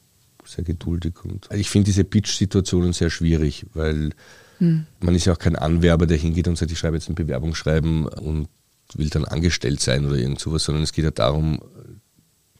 [0.44, 1.14] sehr geduldig.
[1.24, 4.10] Und ich finde diese Pitch-Situationen sehr schwierig, weil
[4.58, 4.86] hm.
[5.00, 8.06] man ist ja auch kein Anwerber, der hingeht und sagt, ich schreibe jetzt ein Bewerbungsschreiben
[8.06, 8.48] und
[8.94, 11.60] will dann angestellt sein oder irgend sowas, sondern es geht ja darum,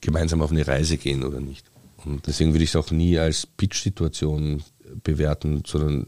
[0.00, 1.70] gemeinsam auf eine Reise gehen oder nicht.
[2.04, 4.62] Und deswegen würde ich es auch nie als Pitch-Situation
[5.02, 6.06] bewerten, sondern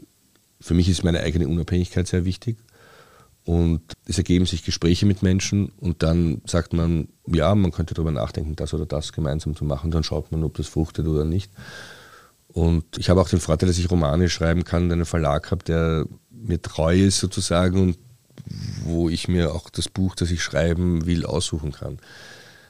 [0.59, 2.57] für mich ist meine eigene Unabhängigkeit sehr wichtig.
[3.45, 8.11] Und es ergeben sich Gespräche mit Menschen und dann sagt man, ja, man könnte darüber
[8.11, 9.91] nachdenken, das oder das gemeinsam zu machen.
[9.91, 11.51] Dann schaut man, ob das fruchtet oder nicht.
[12.49, 16.05] Und ich habe auch den Vorteil, dass ich Romane schreiben kann, einen Verlag habe, der
[16.31, 17.97] mir treu ist sozusagen und
[18.83, 21.99] wo ich mir auch das Buch, das ich schreiben will, aussuchen kann.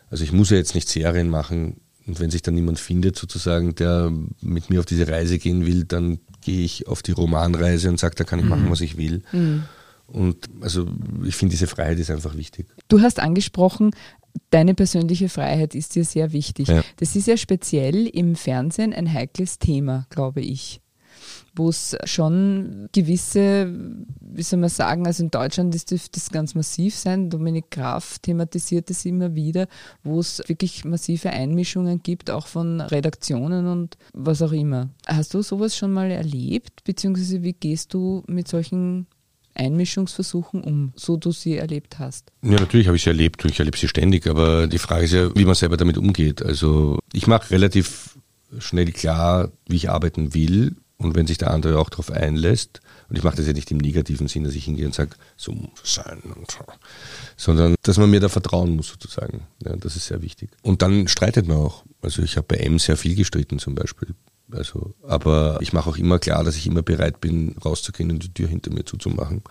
[0.09, 3.75] Also ich muss ja jetzt nicht Serien machen, und wenn sich dann niemand findet, sozusagen,
[3.75, 7.99] der mit mir auf diese Reise gehen will, dann gehe ich auf die Romanreise und
[7.99, 8.51] sage, da kann ich mhm.
[8.51, 9.21] machen, was ich will.
[9.31, 9.65] Mhm.
[10.07, 10.87] Und also
[11.23, 12.65] ich finde, diese Freiheit ist einfach wichtig.
[12.87, 13.91] Du hast angesprochen,
[14.49, 16.67] deine persönliche Freiheit ist dir sehr wichtig.
[16.67, 16.83] Ja.
[16.97, 20.81] Das ist ja speziell im Fernsehen ein heikles Thema, glaube ich
[21.59, 23.71] wo es schon gewisse,
[24.21, 27.29] wie soll man sagen, also in Deutschland ist das ganz massiv sein.
[27.29, 29.67] Dominik Graf thematisiert es immer wieder,
[30.03, 34.89] wo es wirklich massive Einmischungen gibt, auch von Redaktionen und was auch immer.
[35.05, 39.05] Hast du sowas schon mal erlebt, beziehungsweise wie gehst du mit solchen
[39.53, 42.31] Einmischungsversuchen um, so du sie erlebt hast?
[42.41, 45.11] Ja, natürlich habe ich sie erlebt und ich erlebe sie ständig, aber die Frage ist
[45.11, 46.41] ja, wie man selber damit umgeht.
[46.41, 48.17] Also ich mache relativ
[48.59, 53.17] schnell klar, wie ich arbeiten will und wenn sich der andere auch darauf einlässt, und
[53.17, 55.69] ich mache das ja nicht im negativen Sinn, dass ich hingehe und sage, so muss
[55.81, 56.21] es sein,
[57.37, 59.47] sondern dass man mir da vertrauen muss sozusagen.
[59.63, 60.49] Ja, das ist sehr wichtig.
[60.61, 61.83] Und dann streitet man auch.
[62.01, 64.13] Also ich habe bei M sehr viel gestritten zum Beispiel.
[64.51, 68.33] Also, aber ich mache auch immer klar, dass ich immer bereit bin, rauszugehen und die
[68.33, 69.41] Tür hinter mir zuzumachen.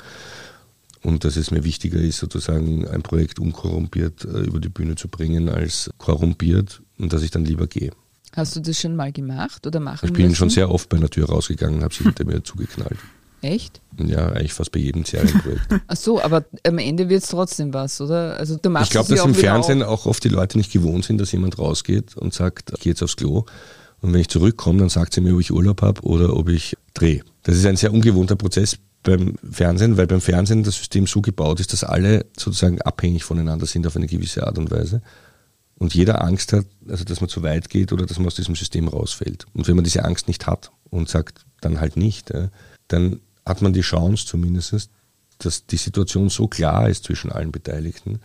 [1.03, 5.09] Und dass es mir wichtiger ist, sozusagen ein Projekt unkorrumpiert äh, über die Bühne zu
[5.09, 7.93] bringen, als korrumpiert und dass ich dann lieber gehe.
[8.35, 10.37] Hast du das schon mal gemacht oder machen Ich bin müssen?
[10.37, 12.99] schon sehr oft bei einer Tür rausgegangen und habe sie hinter mir zugeknallt.
[13.41, 13.81] Echt?
[14.05, 15.63] Ja, eigentlich fast bei jedem Serienprojekt.
[15.87, 18.37] Ach so, aber am Ende wird es trotzdem was, oder?
[18.37, 21.19] Also du machst ich glaube, dass im Fernsehen auch oft die Leute nicht gewohnt sind,
[21.19, 23.45] dass jemand rausgeht und sagt, ich gehe jetzt aufs Klo.
[24.01, 26.77] Und wenn ich zurückkomme, dann sagt sie mir, ob ich Urlaub habe oder ob ich
[26.95, 27.23] drehe.
[27.45, 31.61] Das ist ein sehr ungewohnter Prozess beim Fernsehen, weil beim Fernsehen das System so gebaut
[31.61, 35.01] ist, dass alle sozusagen abhängig voneinander sind auf eine gewisse Art und Weise.
[35.79, 38.57] Und jeder Angst hat, also dass man zu weit geht oder dass man aus diesem
[38.57, 39.47] System rausfällt.
[39.55, 42.33] Und wenn man diese Angst nicht hat und sagt, dann halt nicht,
[42.89, 44.91] dann hat man die Chance zumindest,
[45.39, 48.21] dass die Situation so klar ist zwischen allen Beteiligten,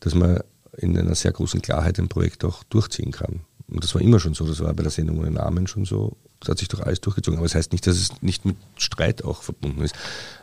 [0.00, 0.40] dass man
[0.76, 3.40] in einer sehr großen Klarheit ein Projekt auch durchziehen kann.
[3.68, 6.16] Und das war immer schon so, das war bei der Sendung ohne Namen schon so.
[6.40, 7.38] Das hat sich doch alles durchgezogen.
[7.38, 9.94] Aber das heißt nicht, dass es nicht mit Streit auch verbunden ist.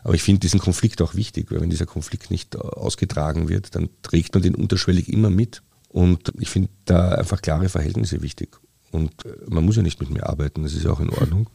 [0.04, 3.90] Aber ich finde diesen Konflikt auch wichtig, weil wenn dieser Konflikt nicht ausgetragen wird, dann
[4.04, 5.64] trägt man den unterschwellig immer mit.
[5.96, 8.58] Und ich finde da einfach klare Verhältnisse wichtig.
[8.92, 11.50] Und äh, man muss ja nicht mit mir arbeiten, das ist ja auch in Ordnung.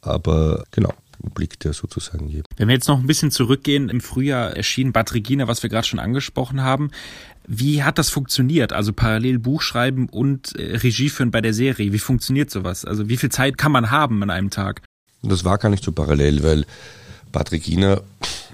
[0.00, 0.94] Aber genau,
[1.34, 2.42] Blick, der sozusagen hier.
[2.56, 5.86] Wenn wir jetzt noch ein bisschen zurückgehen, im Frühjahr erschien Bad Regina, was wir gerade
[5.86, 6.90] schon angesprochen haben.
[7.46, 8.72] Wie hat das funktioniert?
[8.72, 11.92] Also parallel Buch schreiben und äh, Regie führen bei der Serie.
[11.92, 12.86] Wie funktioniert sowas?
[12.86, 14.80] Also wie viel Zeit kann man haben an einem Tag?
[15.22, 16.64] Das war gar nicht so parallel, weil
[17.30, 18.00] Bad Regina,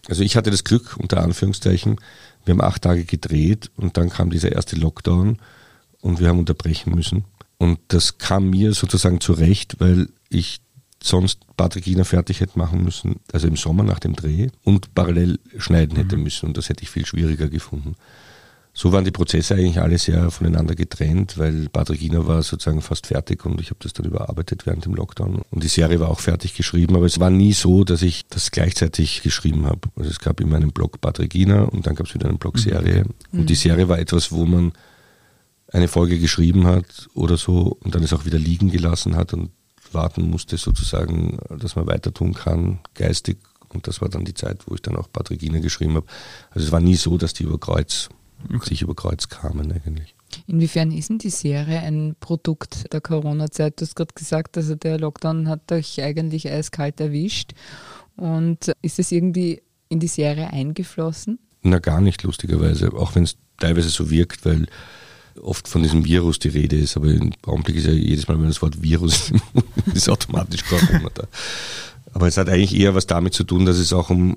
[0.08, 2.00] also ich hatte das Glück, unter Anführungszeichen,
[2.44, 5.38] wir haben acht Tage gedreht und dann kam dieser erste Lockdown
[6.00, 7.24] und wir haben unterbrechen müssen.
[7.58, 10.60] Und das kam mir sozusagen zurecht, weil ich
[11.02, 15.38] sonst Patrick Wiener fertig hätte machen müssen, also im Sommer nach dem Dreh und parallel
[15.58, 16.24] schneiden hätte mhm.
[16.24, 17.94] müssen und das hätte ich viel schwieriger gefunden.
[18.80, 23.08] So waren die Prozesse eigentlich alle sehr voneinander getrennt, weil Patrick Wiener war sozusagen fast
[23.08, 25.42] fertig und ich habe das dann überarbeitet während dem Lockdown.
[25.50, 28.52] Und die Serie war auch fertig geschrieben, aber es war nie so, dass ich das
[28.52, 29.80] gleichzeitig geschrieben habe.
[29.96, 32.54] Also es gab immer einen Blog Patrick Wiener und dann gab es wieder einen Blog
[32.54, 32.60] mhm.
[32.60, 33.04] Serie.
[33.32, 33.40] Mhm.
[33.40, 34.70] Und die Serie war etwas, wo man
[35.72, 39.50] eine Folge geschrieben hat oder so und dann es auch wieder liegen gelassen hat und
[39.90, 43.38] warten musste, sozusagen, dass man weiter tun kann, geistig.
[43.70, 46.06] Und das war dann die Zeit, wo ich dann auch Ine geschrieben habe.
[46.50, 48.08] Also es war nie so, dass die über Kreuz,
[48.52, 48.68] okay.
[48.68, 50.14] sich über Kreuz kamen eigentlich.
[50.46, 53.80] Inwiefern ist denn die Serie ein Produkt der Corona-Zeit?
[53.80, 57.52] Du hast gerade gesagt, also der Lockdown hat euch eigentlich eiskalt erwischt.
[58.16, 61.38] Und ist es irgendwie in die Serie eingeflossen?
[61.62, 62.92] Na, gar nicht, lustigerweise.
[62.92, 64.66] Auch wenn es teilweise so wirkt, weil
[65.40, 68.48] oft von diesem Virus die Rede ist, aber im Augenblick ist ja jedes Mal, wenn
[68.48, 69.32] das Wort Virus
[69.94, 71.24] ist automatisch Corona da.
[72.12, 74.36] Aber es hat eigentlich eher was damit zu tun, dass es auch um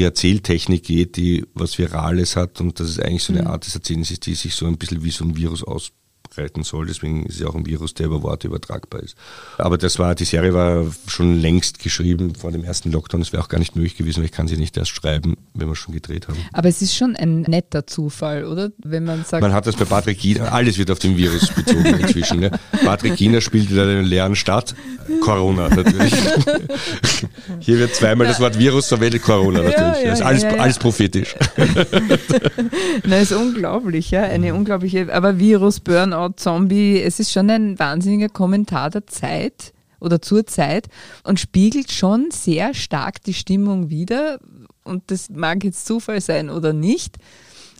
[0.00, 3.48] die Erzähltechnik geht, die was Virales hat und dass es eigentlich so eine mhm.
[3.48, 5.92] Art des Erzählens ist, die sich so ein bisschen wie so ein Virus aus,
[6.30, 6.86] breiten soll.
[6.86, 9.16] Deswegen ist es auch ein Virus, der über Worte übertragbar ist.
[9.58, 13.20] Aber das war, die Serie war schon längst geschrieben vor dem ersten Lockdown.
[13.20, 15.68] Es wäre auch gar nicht möglich gewesen, weil ich kann sie nicht erst schreiben, wenn
[15.68, 16.38] wir schon gedreht haben.
[16.52, 18.70] Aber es ist schon ein netter Zufall, oder?
[18.78, 19.42] Wenn man sagt.
[19.42, 22.40] Man hat das bei Patrick Giener, alles wird auf den Virus bezogen inzwischen.
[22.40, 22.50] Ne?
[22.84, 24.74] Patrick Giener spielt in einer leeren Stadt.
[25.20, 26.14] Corona natürlich.
[27.60, 29.78] Hier wird zweimal das Wort Virus verwendet, Corona natürlich.
[29.78, 31.34] Ja, ja, das ist alles, ja, alles prophetisch.
[33.04, 34.22] Na, ist unglaublich, ja.
[34.22, 40.22] Eine unglaubliche, aber Virus, Burnout, Zombie, es ist schon ein wahnsinniger Kommentar der Zeit oder
[40.22, 40.88] zur Zeit
[41.24, 44.40] und spiegelt schon sehr stark die Stimmung wider.
[44.84, 47.18] Und das mag jetzt Zufall sein oder nicht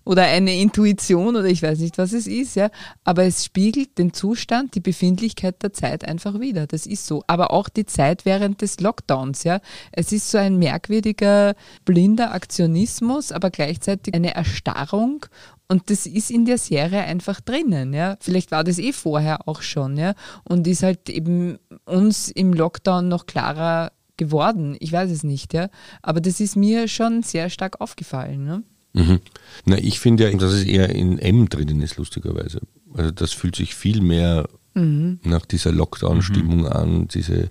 [0.05, 2.71] oder eine Intuition oder ich weiß nicht, was es ist, ja.
[3.05, 6.67] Aber es spiegelt den Zustand, die Befindlichkeit der Zeit einfach wieder.
[6.67, 7.23] Das ist so.
[7.27, 9.61] Aber auch die Zeit während des Lockdowns, ja.
[9.93, 15.27] Es ist so ein merkwürdiger, blinder Aktionismus, aber gleichzeitig eine Erstarrung
[15.71, 18.17] und das ist in der Serie einfach drinnen, ja.
[18.21, 20.15] Vielleicht war das eh vorher auch schon, ja.
[20.43, 24.77] Und ist halt eben uns im Lockdown noch klarer geworden.
[24.81, 25.69] Ich weiß es nicht, ja.
[26.03, 28.65] Aber das ist mir schon sehr stark aufgefallen, ne?
[28.95, 29.21] Mhm.
[29.65, 32.63] Na, ich finde ja, dass es eher in M drinnen ist, lustigerweise.
[32.93, 35.21] Also das fühlt sich viel mehr mhm.
[35.23, 36.67] nach dieser Lockdown-Stimmung mhm.
[36.67, 37.49] an, diese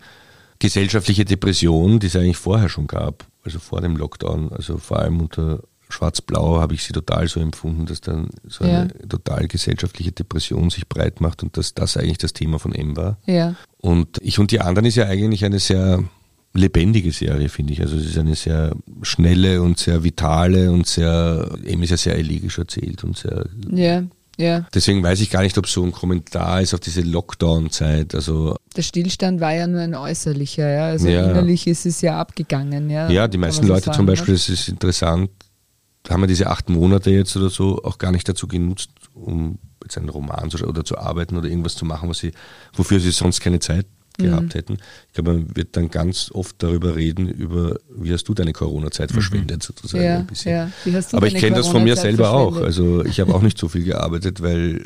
[0.60, 5.21] gesellschaftliche Depression, die es eigentlich vorher schon gab, also vor dem Lockdown, also vor allem
[5.21, 9.08] unter Schwarz-Blau habe ich sie total so empfunden, dass dann so eine ja.
[9.08, 13.17] total gesellschaftliche Depression sich breit macht und dass das eigentlich das Thema von M war.
[13.25, 13.56] Ja.
[13.78, 16.04] Und Ich und die anderen ist ja eigentlich eine sehr
[16.54, 17.82] lebendige Serie, finde ich.
[17.82, 22.17] Also es ist eine sehr schnelle und sehr vitale und sehr, eben ist ja sehr
[22.17, 23.45] elegisch erzählt und sehr.
[23.71, 24.04] Ja.
[24.38, 24.65] Ja.
[24.73, 28.15] Deswegen weiß ich gar nicht, ob so ein Kommentar ist auf diese Lockdown-Zeit.
[28.15, 30.86] Also der Stillstand war ja nur ein äußerlicher, ja.
[30.86, 31.30] Also ja.
[31.30, 33.10] innerlich ist es ja abgegangen, ja.
[33.10, 35.30] Ja, die meisten so Leute sagen, zum Beispiel, es ist interessant,
[36.09, 39.97] haben wir diese acht Monate jetzt oder so auch gar nicht dazu genutzt, um jetzt
[39.97, 42.31] einen Roman zu, oder zu arbeiten oder irgendwas zu machen, was sie,
[42.73, 43.85] wofür sie sonst keine Zeit
[44.19, 44.51] gehabt mhm.
[44.51, 44.77] hätten.
[45.07, 49.09] Ich glaube, man wird dann ganz oft darüber reden, über wie hast du deine Corona-Zeit
[49.09, 49.13] mhm.
[49.13, 50.51] verschwendet, sozusagen ja, ein bisschen.
[50.51, 50.71] Ja.
[51.13, 52.57] Aber ich kenne das von mir selber auch.
[52.57, 54.85] Also ich habe auch nicht so viel gearbeitet, weil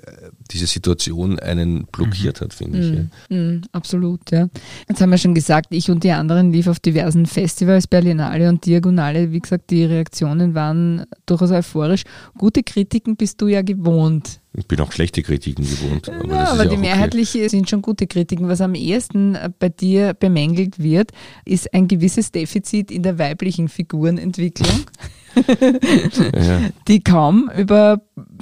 [0.53, 2.91] diese Situation einen blockiert hat, finde ich.
[2.91, 3.09] Mhm.
[3.29, 3.37] Ja.
[3.37, 4.47] Mhm, absolut, ja.
[4.87, 8.65] Jetzt haben wir schon gesagt, ich und die anderen lief auf diversen Festivals, Berlinale und
[8.65, 9.31] Diagonale.
[9.31, 12.03] Wie gesagt, die Reaktionen waren durchaus euphorisch.
[12.37, 14.39] Gute Kritiken bist du ja gewohnt.
[14.55, 16.09] Ich bin auch schlechte Kritiken gewohnt.
[16.09, 16.77] Aber, ja, aber die okay.
[16.77, 18.47] mehrheitliche sind schon gute Kritiken.
[18.47, 21.11] Was am ehesten bei dir bemängelt wird,
[21.43, 24.69] ist ein gewisses Defizit in der weiblichen Figurenentwicklung.
[26.35, 26.61] ja.
[26.87, 28.01] die kaum über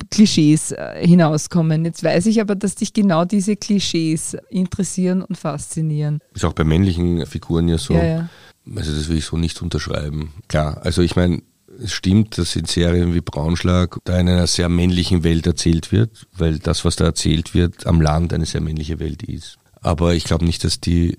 [0.10, 1.86] Klischees äh, hinauskommen.
[1.86, 6.19] Jetzt weiß ich aber, dass dich genau diese Klischees interessieren und faszinieren.
[6.34, 7.93] Ist auch bei männlichen Figuren ja so.
[7.93, 8.30] Ja, ja.
[8.75, 10.34] Also das will ich so nicht unterschreiben.
[10.47, 11.41] Klar, also ich meine,
[11.82, 16.27] es stimmt, dass in Serien wie Braunschlag da in einer sehr männlichen Welt erzählt wird,
[16.34, 19.58] weil das, was da erzählt wird, am Land eine sehr männliche Welt ist.
[19.82, 21.17] Aber ich glaube nicht, dass die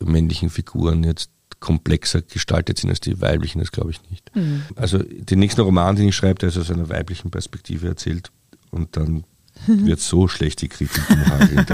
[0.00, 1.30] männlichen Figuren jetzt
[1.62, 4.34] komplexer gestaltet sind als die weiblichen, das glaube ich nicht.
[4.36, 4.64] Mhm.
[4.76, 8.30] Also den nächsten Roman, den ich schreibe, der ist aus einer weiblichen Perspektive erzählt
[8.70, 9.24] und dann
[9.66, 11.66] wird so schlecht die Kritiken hageln.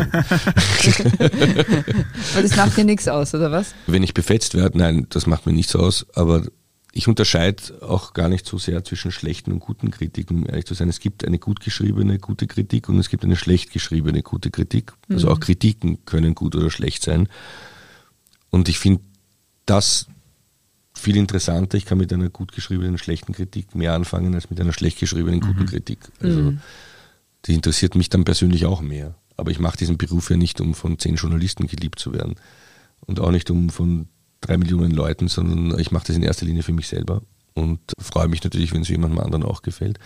[2.34, 3.74] Weil das macht dir nichts aus, oder was?
[3.86, 6.42] Wenn ich befetzt werde, nein, das macht mir nichts aus, aber
[6.92, 10.88] ich unterscheide auch gar nicht so sehr zwischen schlechten und guten Kritiken, ehrlich zu sein.
[10.88, 14.92] Es gibt eine gut geschriebene gute Kritik und es gibt eine schlecht geschriebene gute Kritik.
[15.08, 15.32] Also mhm.
[15.32, 17.28] auch Kritiken können gut oder schlecht sein.
[18.50, 19.02] Und ich finde
[19.68, 20.06] das
[20.94, 21.78] viel interessanter.
[21.78, 25.40] Ich kann mit einer gut geschriebenen schlechten Kritik mehr anfangen als mit einer schlecht geschriebenen
[25.40, 25.66] guten mhm.
[25.66, 26.00] Kritik.
[26.20, 26.60] Also mhm.
[27.44, 29.14] die interessiert mich dann persönlich auch mehr.
[29.36, 32.34] Aber ich mache diesen Beruf ja nicht, um von zehn Journalisten geliebt zu werden.
[33.06, 34.08] Und auch nicht, um von
[34.40, 37.22] drei Millionen Leuten, sondern ich mache das in erster Linie für mich selber
[37.54, 39.98] und freue mich natürlich, wenn es jemandem anderen auch gefällt.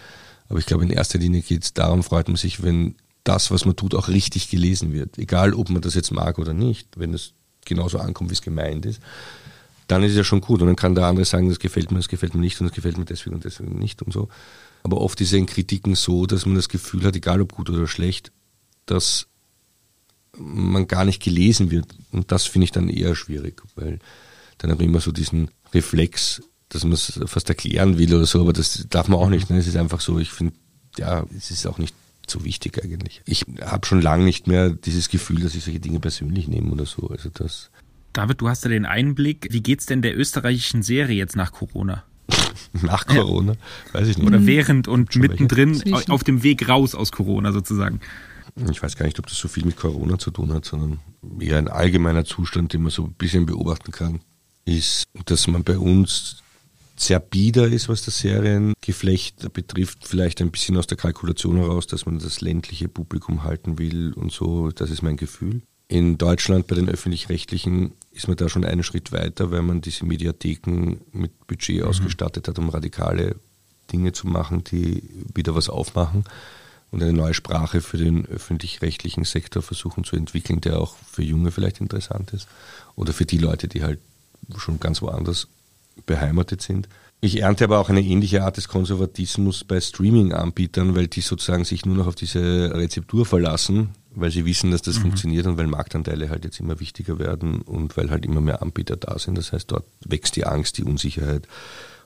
[0.49, 3.65] Aber ich glaube, in erster Linie geht es darum, freut man sich, wenn das, was
[3.65, 5.17] man tut, auch richtig gelesen wird.
[5.19, 8.87] Egal, ob man das jetzt mag oder nicht, wenn es genauso ankommt, wie es gemeint
[8.87, 9.01] ist,
[9.89, 10.61] dann ist es ja schon gut.
[10.61, 12.75] Und dann kann der andere sagen, das gefällt mir, das gefällt mir nicht und das
[12.75, 14.29] gefällt mir deswegen und deswegen nicht und so.
[14.83, 17.71] Aber oft ist es in Kritiken so, dass man das Gefühl hat, egal ob gut
[17.71, 18.33] oder schlecht,
[18.87, 19.27] dass
[20.37, 21.87] man gar nicht gelesen wird.
[22.11, 23.99] Und das finde ich dann eher schwierig, weil
[24.59, 28.41] dann habe ich immer so diesen Reflex, dass man es fast erklären will oder so,
[28.41, 29.51] aber das darf man auch nicht.
[29.51, 29.59] Ne?
[29.59, 30.55] Es ist einfach so, ich finde,
[30.99, 31.95] ja, es ist auch nicht
[32.31, 33.23] so wichtig eigentlich.
[33.27, 36.87] Ich habe schon lange nicht mehr dieses Gefühl, dass ich solche Dinge persönlich nehme oder
[36.87, 37.09] so.
[37.09, 37.71] Also das.
[38.13, 39.49] David, du hast ja den Einblick.
[39.51, 42.05] Wie geht's denn der österreichischen Serie jetzt nach Corona?
[42.73, 43.53] nach Corona?
[43.53, 43.95] Ja.
[43.95, 44.27] Weiß ich nicht.
[44.27, 48.01] Oder während und mittendrin auf dem Weg raus aus Corona sozusagen.
[48.71, 51.01] Ich weiß gar nicht, ob das so viel mit Corona zu tun hat, sondern
[51.41, 54.21] eher ein allgemeiner Zustand, den man so ein bisschen beobachten kann,
[54.65, 56.43] ist, dass man bei uns
[57.03, 62.07] sehr bieder ist, was das Seriengeflecht betrifft, vielleicht ein bisschen aus der Kalkulation heraus, dass
[62.07, 65.63] man das ländliche Publikum halten will und so, das ist mein Gefühl.
[65.89, 70.07] In Deutschland bei den öffentlich-rechtlichen ist man da schon einen Schritt weiter, weil man diese
[70.07, 71.89] Mediatheken mit Budget mhm.
[71.89, 73.37] ausgestattet hat, um radikale
[73.93, 75.03] Dinge zu machen, die
[75.35, 76.25] wieder was aufmachen
[76.91, 81.51] und eine neue Sprache für den öffentlich-rechtlichen Sektor versuchen zu entwickeln, der auch für Junge
[81.51, 82.49] vielleicht interessant ist
[82.95, 83.99] oder für die Leute, die halt
[84.57, 85.49] schon ganz woanders
[86.07, 86.89] beheimatet sind.
[87.21, 91.87] Ich ernte aber auch eine ähnliche Art des Konservatismus bei Streaming-Anbietern, weil die sozusagen sich
[91.87, 95.03] nur noch auf diese Rezeptur verlassen, weil sie wissen, dass das mhm.
[95.03, 98.97] funktioniert und weil Marktanteile halt jetzt immer wichtiger werden und weil halt immer mehr Anbieter
[98.97, 99.39] da sind.
[99.39, 101.47] Das heißt, dort wächst die Angst, die Unsicherheit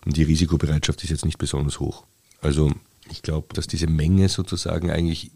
[0.04, 2.04] und die Risikobereitschaft ist jetzt nicht besonders hoch.
[2.42, 2.72] Also
[3.10, 5.30] ich glaube, dass diese Menge sozusagen eigentlich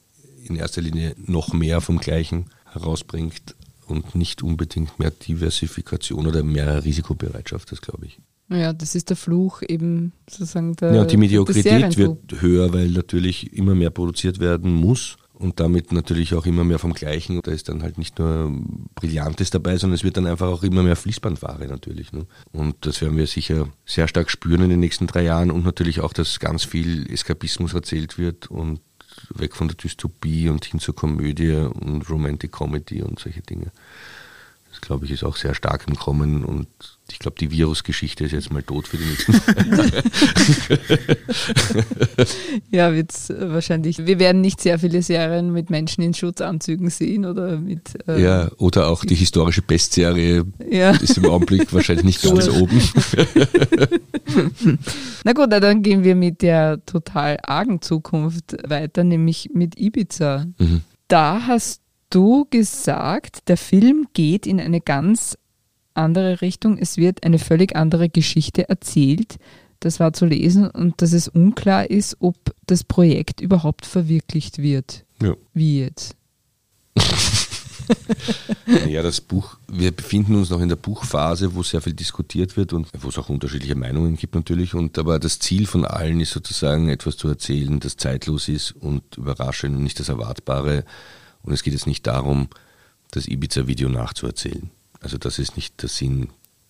[0.44, 3.54] in erster Linie noch mehr vom Gleichen herausbringt
[3.86, 8.18] und nicht unbedingt mehr Diversifikation oder mehr Risikobereitschaft, das glaube ich.
[8.50, 10.94] Ja, das ist der Fluch eben sozusagen der.
[10.94, 16.34] Ja, die Mediokrität wird höher, weil natürlich immer mehr produziert werden muss und damit natürlich
[16.34, 17.40] auch immer mehr vom Gleichen.
[17.42, 18.52] Da ist dann halt nicht nur
[18.96, 22.12] Brillantes dabei, sondern es wird dann einfach auch immer mehr Fließbandware natürlich.
[22.12, 22.26] Ne?
[22.52, 26.00] Und das werden wir sicher sehr stark spüren in den nächsten drei Jahren und natürlich
[26.00, 28.80] auch, dass ganz viel Eskapismus erzählt wird und
[29.34, 33.72] weg von der Dystopie und hin zur Komödie und Romantic Comedy und solche Dinge.
[34.70, 36.68] Das glaube ich ist auch sehr stark im Kommen und
[37.12, 40.02] ich glaube, die Virusgeschichte ist jetzt mal tot für die nächsten Jahre.
[42.70, 44.06] ja, wird wahrscheinlich.
[44.06, 47.98] Wir werden nicht sehr viele Serien mit Menschen in Schutzanzügen sehen oder mit.
[48.08, 50.92] Äh, ja, oder auch die historische Bestserie ja.
[50.92, 52.80] ist im Augenblick wahrscheinlich nicht ganz oben.
[55.24, 60.46] Na gut, dann gehen wir mit der total argen Zukunft weiter, nämlich mit Ibiza.
[60.58, 60.82] Mhm.
[61.08, 65.38] Da hast du gesagt, der Film geht in eine ganz
[65.94, 66.78] andere Richtung.
[66.78, 69.38] Es wird eine völlig andere Geschichte erzählt.
[69.80, 75.04] Das war zu lesen und dass es unklar ist, ob das Projekt überhaupt verwirklicht wird.
[75.22, 75.34] Ja.
[75.54, 76.16] Wie jetzt?
[78.88, 82.74] ja, das Buch, wir befinden uns noch in der Buchphase, wo sehr viel diskutiert wird
[82.74, 84.74] und wo es auch unterschiedliche Meinungen gibt natürlich.
[84.74, 89.16] Und aber das Ziel von allen ist sozusagen etwas zu erzählen, das zeitlos ist und
[89.16, 90.84] überraschend und nicht das Erwartbare.
[91.42, 92.48] Und es geht jetzt nicht darum,
[93.10, 94.70] das Ibiza-Video nachzuerzählen.
[95.00, 96.28] Also das ist nicht der Sinn.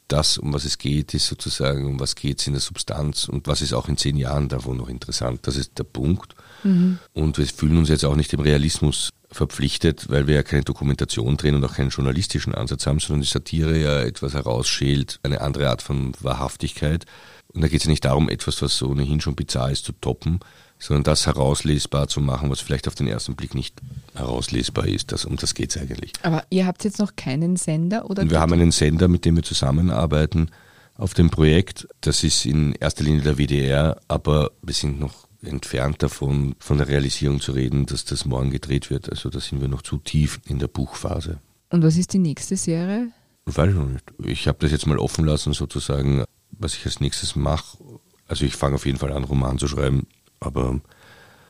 [0.08, 3.46] Das, um was es geht, ist sozusagen, um was geht es in der Substanz und
[3.46, 5.46] was ist auch in zehn Jahren davon noch interessant.
[5.46, 6.34] Das ist der Punkt.
[6.64, 6.98] Mhm.
[7.12, 11.36] Und wir fühlen uns jetzt auch nicht dem Realismus verpflichtet, weil wir ja keine Dokumentation
[11.36, 15.68] drehen und auch keinen journalistischen Ansatz haben, sondern die Satire ja etwas herausschält, eine andere
[15.70, 17.06] Art von Wahrhaftigkeit,
[17.52, 20.40] Und da geht es ja nicht darum, etwas, was ohnehin schon bizarr ist, zu toppen,
[20.80, 23.80] sondern das herauslesbar zu machen, was vielleicht auf den ersten Blick nicht
[24.14, 25.12] herauslesbar ist.
[25.12, 26.12] Das, um das geht es eigentlich.
[26.22, 28.28] Aber ihr habt jetzt noch keinen Sender oder?
[28.28, 30.50] Wir haben einen Sender, mit dem wir zusammenarbeiten
[30.96, 31.86] auf dem Projekt.
[32.00, 36.88] Das ist in erster Linie der WDR, aber wir sind noch entfernt davon, von der
[36.88, 39.08] Realisierung zu reden, dass das morgen gedreht wird.
[39.10, 41.38] Also da sind wir noch zu tief in der Buchphase.
[41.70, 43.08] Und was ist die nächste Serie?
[43.46, 44.04] Weiß ich noch nicht.
[44.24, 47.78] Ich habe das jetzt mal offen lassen, sozusagen, was ich als nächstes mache.
[48.26, 50.06] Also ich fange auf jeden Fall an, Roman zu schreiben,
[50.40, 50.80] aber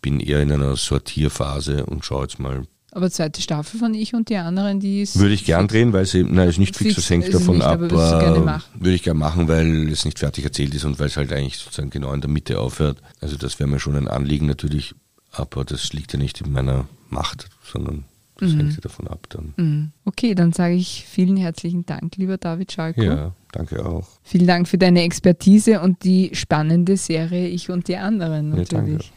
[0.02, 2.64] bin eher in einer Sortierphase und schaue jetzt mal.
[2.92, 5.18] Aber zweite Staffel von Ich und die anderen, die ist.
[5.18, 7.80] Würde ich gern drehen, weil sie, nein, ist nicht fix, das hängt davon nicht, ab.
[7.80, 11.32] Aber würde ich gern machen, weil es nicht fertig erzählt ist und weil es halt
[11.32, 13.00] eigentlich sozusagen genau in der Mitte aufhört.
[13.20, 14.94] Also das wäre mir schon ein Anliegen natürlich,
[15.30, 18.04] aber das liegt ja nicht in meiner Macht, sondern
[18.38, 18.58] das mhm.
[18.58, 19.54] hängt ja davon ab dann.
[19.56, 19.92] Mhm.
[20.04, 23.02] Okay, dann sage ich vielen herzlichen Dank, lieber David Schalko.
[23.02, 24.06] Ja, danke auch.
[24.22, 29.12] Vielen Dank für deine Expertise und die spannende Serie Ich und die anderen natürlich.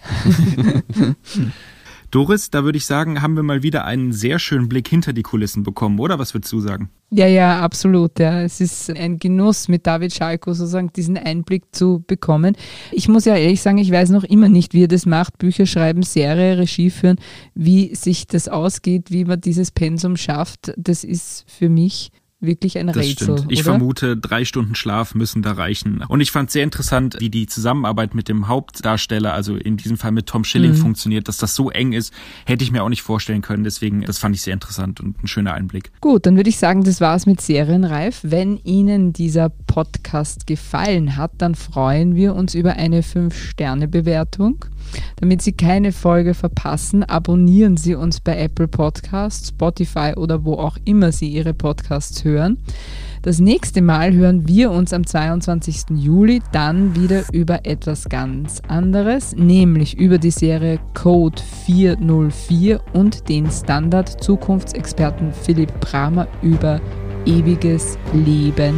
[0.96, 1.16] Ja,
[2.14, 5.24] Doris, da würde ich sagen, haben wir mal wieder einen sehr schönen Blick hinter die
[5.24, 6.20] Kulissen bekommen, oder?
[6.20, 6.92] Was würdest du sagen?
[7.10, 8.20] Ja, ja, absolut.
[8.20, 8.44] Ja.
[8.44, 12.56] Es ist ein Genuss, mit David Schalko sozusagen diesen Einblick zu bekommen.
[12.92, 15.40] Ich muss ja ehrlich sagen, ich weiß noch immer nicht, wie er das macht.
[15.40, 17.18] Bücher schreiben, Serie, Regie führen,
[17.56, 20.72] wie sich das ausgeht, wie man dieses Pensum schafft.
[20.78, 22.12] Das ist für mich
[22.44, 23.38] wirklich ein das Rätsel.
[23.38, 23.52] Stimmt.
[23.52, 23.72] Ich oder?
[23.72, 26.04] vermute, drei Stunden Schlaf müssen da reichen.
[26.08, 30.12] Und ich fand sehr interessant, wie die Zusammenarbeit mit dem Hauptdarsteller, also in diesem Fall
[30.12, 30.78] mit Tom Schilling, mhm.
[30.78, 31.28] funktioniert.
[31.28, 32.14] Dass das so eng ist,
[32.46, 33.64] hätte ich mir auch nicht vorstellen können.
[33.64, 35.92] Deswegen, das fand ich sehr interessant und ein schöner Einblick.
[36.02, 38.20] Gut, dann würde ich sagen, das war's mit Serienreif.
[38.24, 44.66] Wenn Ihnen dieser Podcast gefallen hat, dann freuen wir uns über eine 5-Sterne-Bewertung.
[45.16, 50.78] Damit Sie keine Folge verpassen, abonnieren Sie uns bei Apple Podcasts, Spotify oder wo auch
[50.86, 52.60] immer Sie Ihre Podcasts hören.
[53.24, 55.86] Das nächste Mal hören wir uns am 22.
[55.96, 63.50] Juli dann wieder über etwas ganz anderes, nämlich über die Serie Code 404 und den
[63.50, 66.80] Standard-Zukunftsexperten Philipp Bramer über
[67.26, 68.76] ewiges Leben.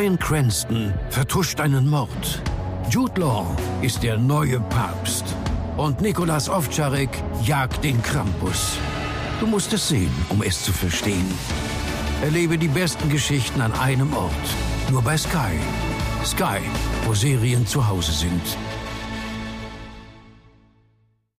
[0.00, 2.40] Brian Cranston vertuscht einen Mord.
[2.88, 5.26] Jude Law ist der neue Papst.
[5.76, 7.10] Und Nikolas Ovtcharek
[7.44, 8.78] jagt den Krampus.
[9.40, 11.30] Du musst es sehen, um es zu verstehen.
[12.22, 14.32] Erlebe die besten Geschichten an einem Ort.
[14.90, 15.52] Nur bei Sky.
[16.24, 16.60] Sky,
[17.04, 18.56] wo Serien zu Hause sind.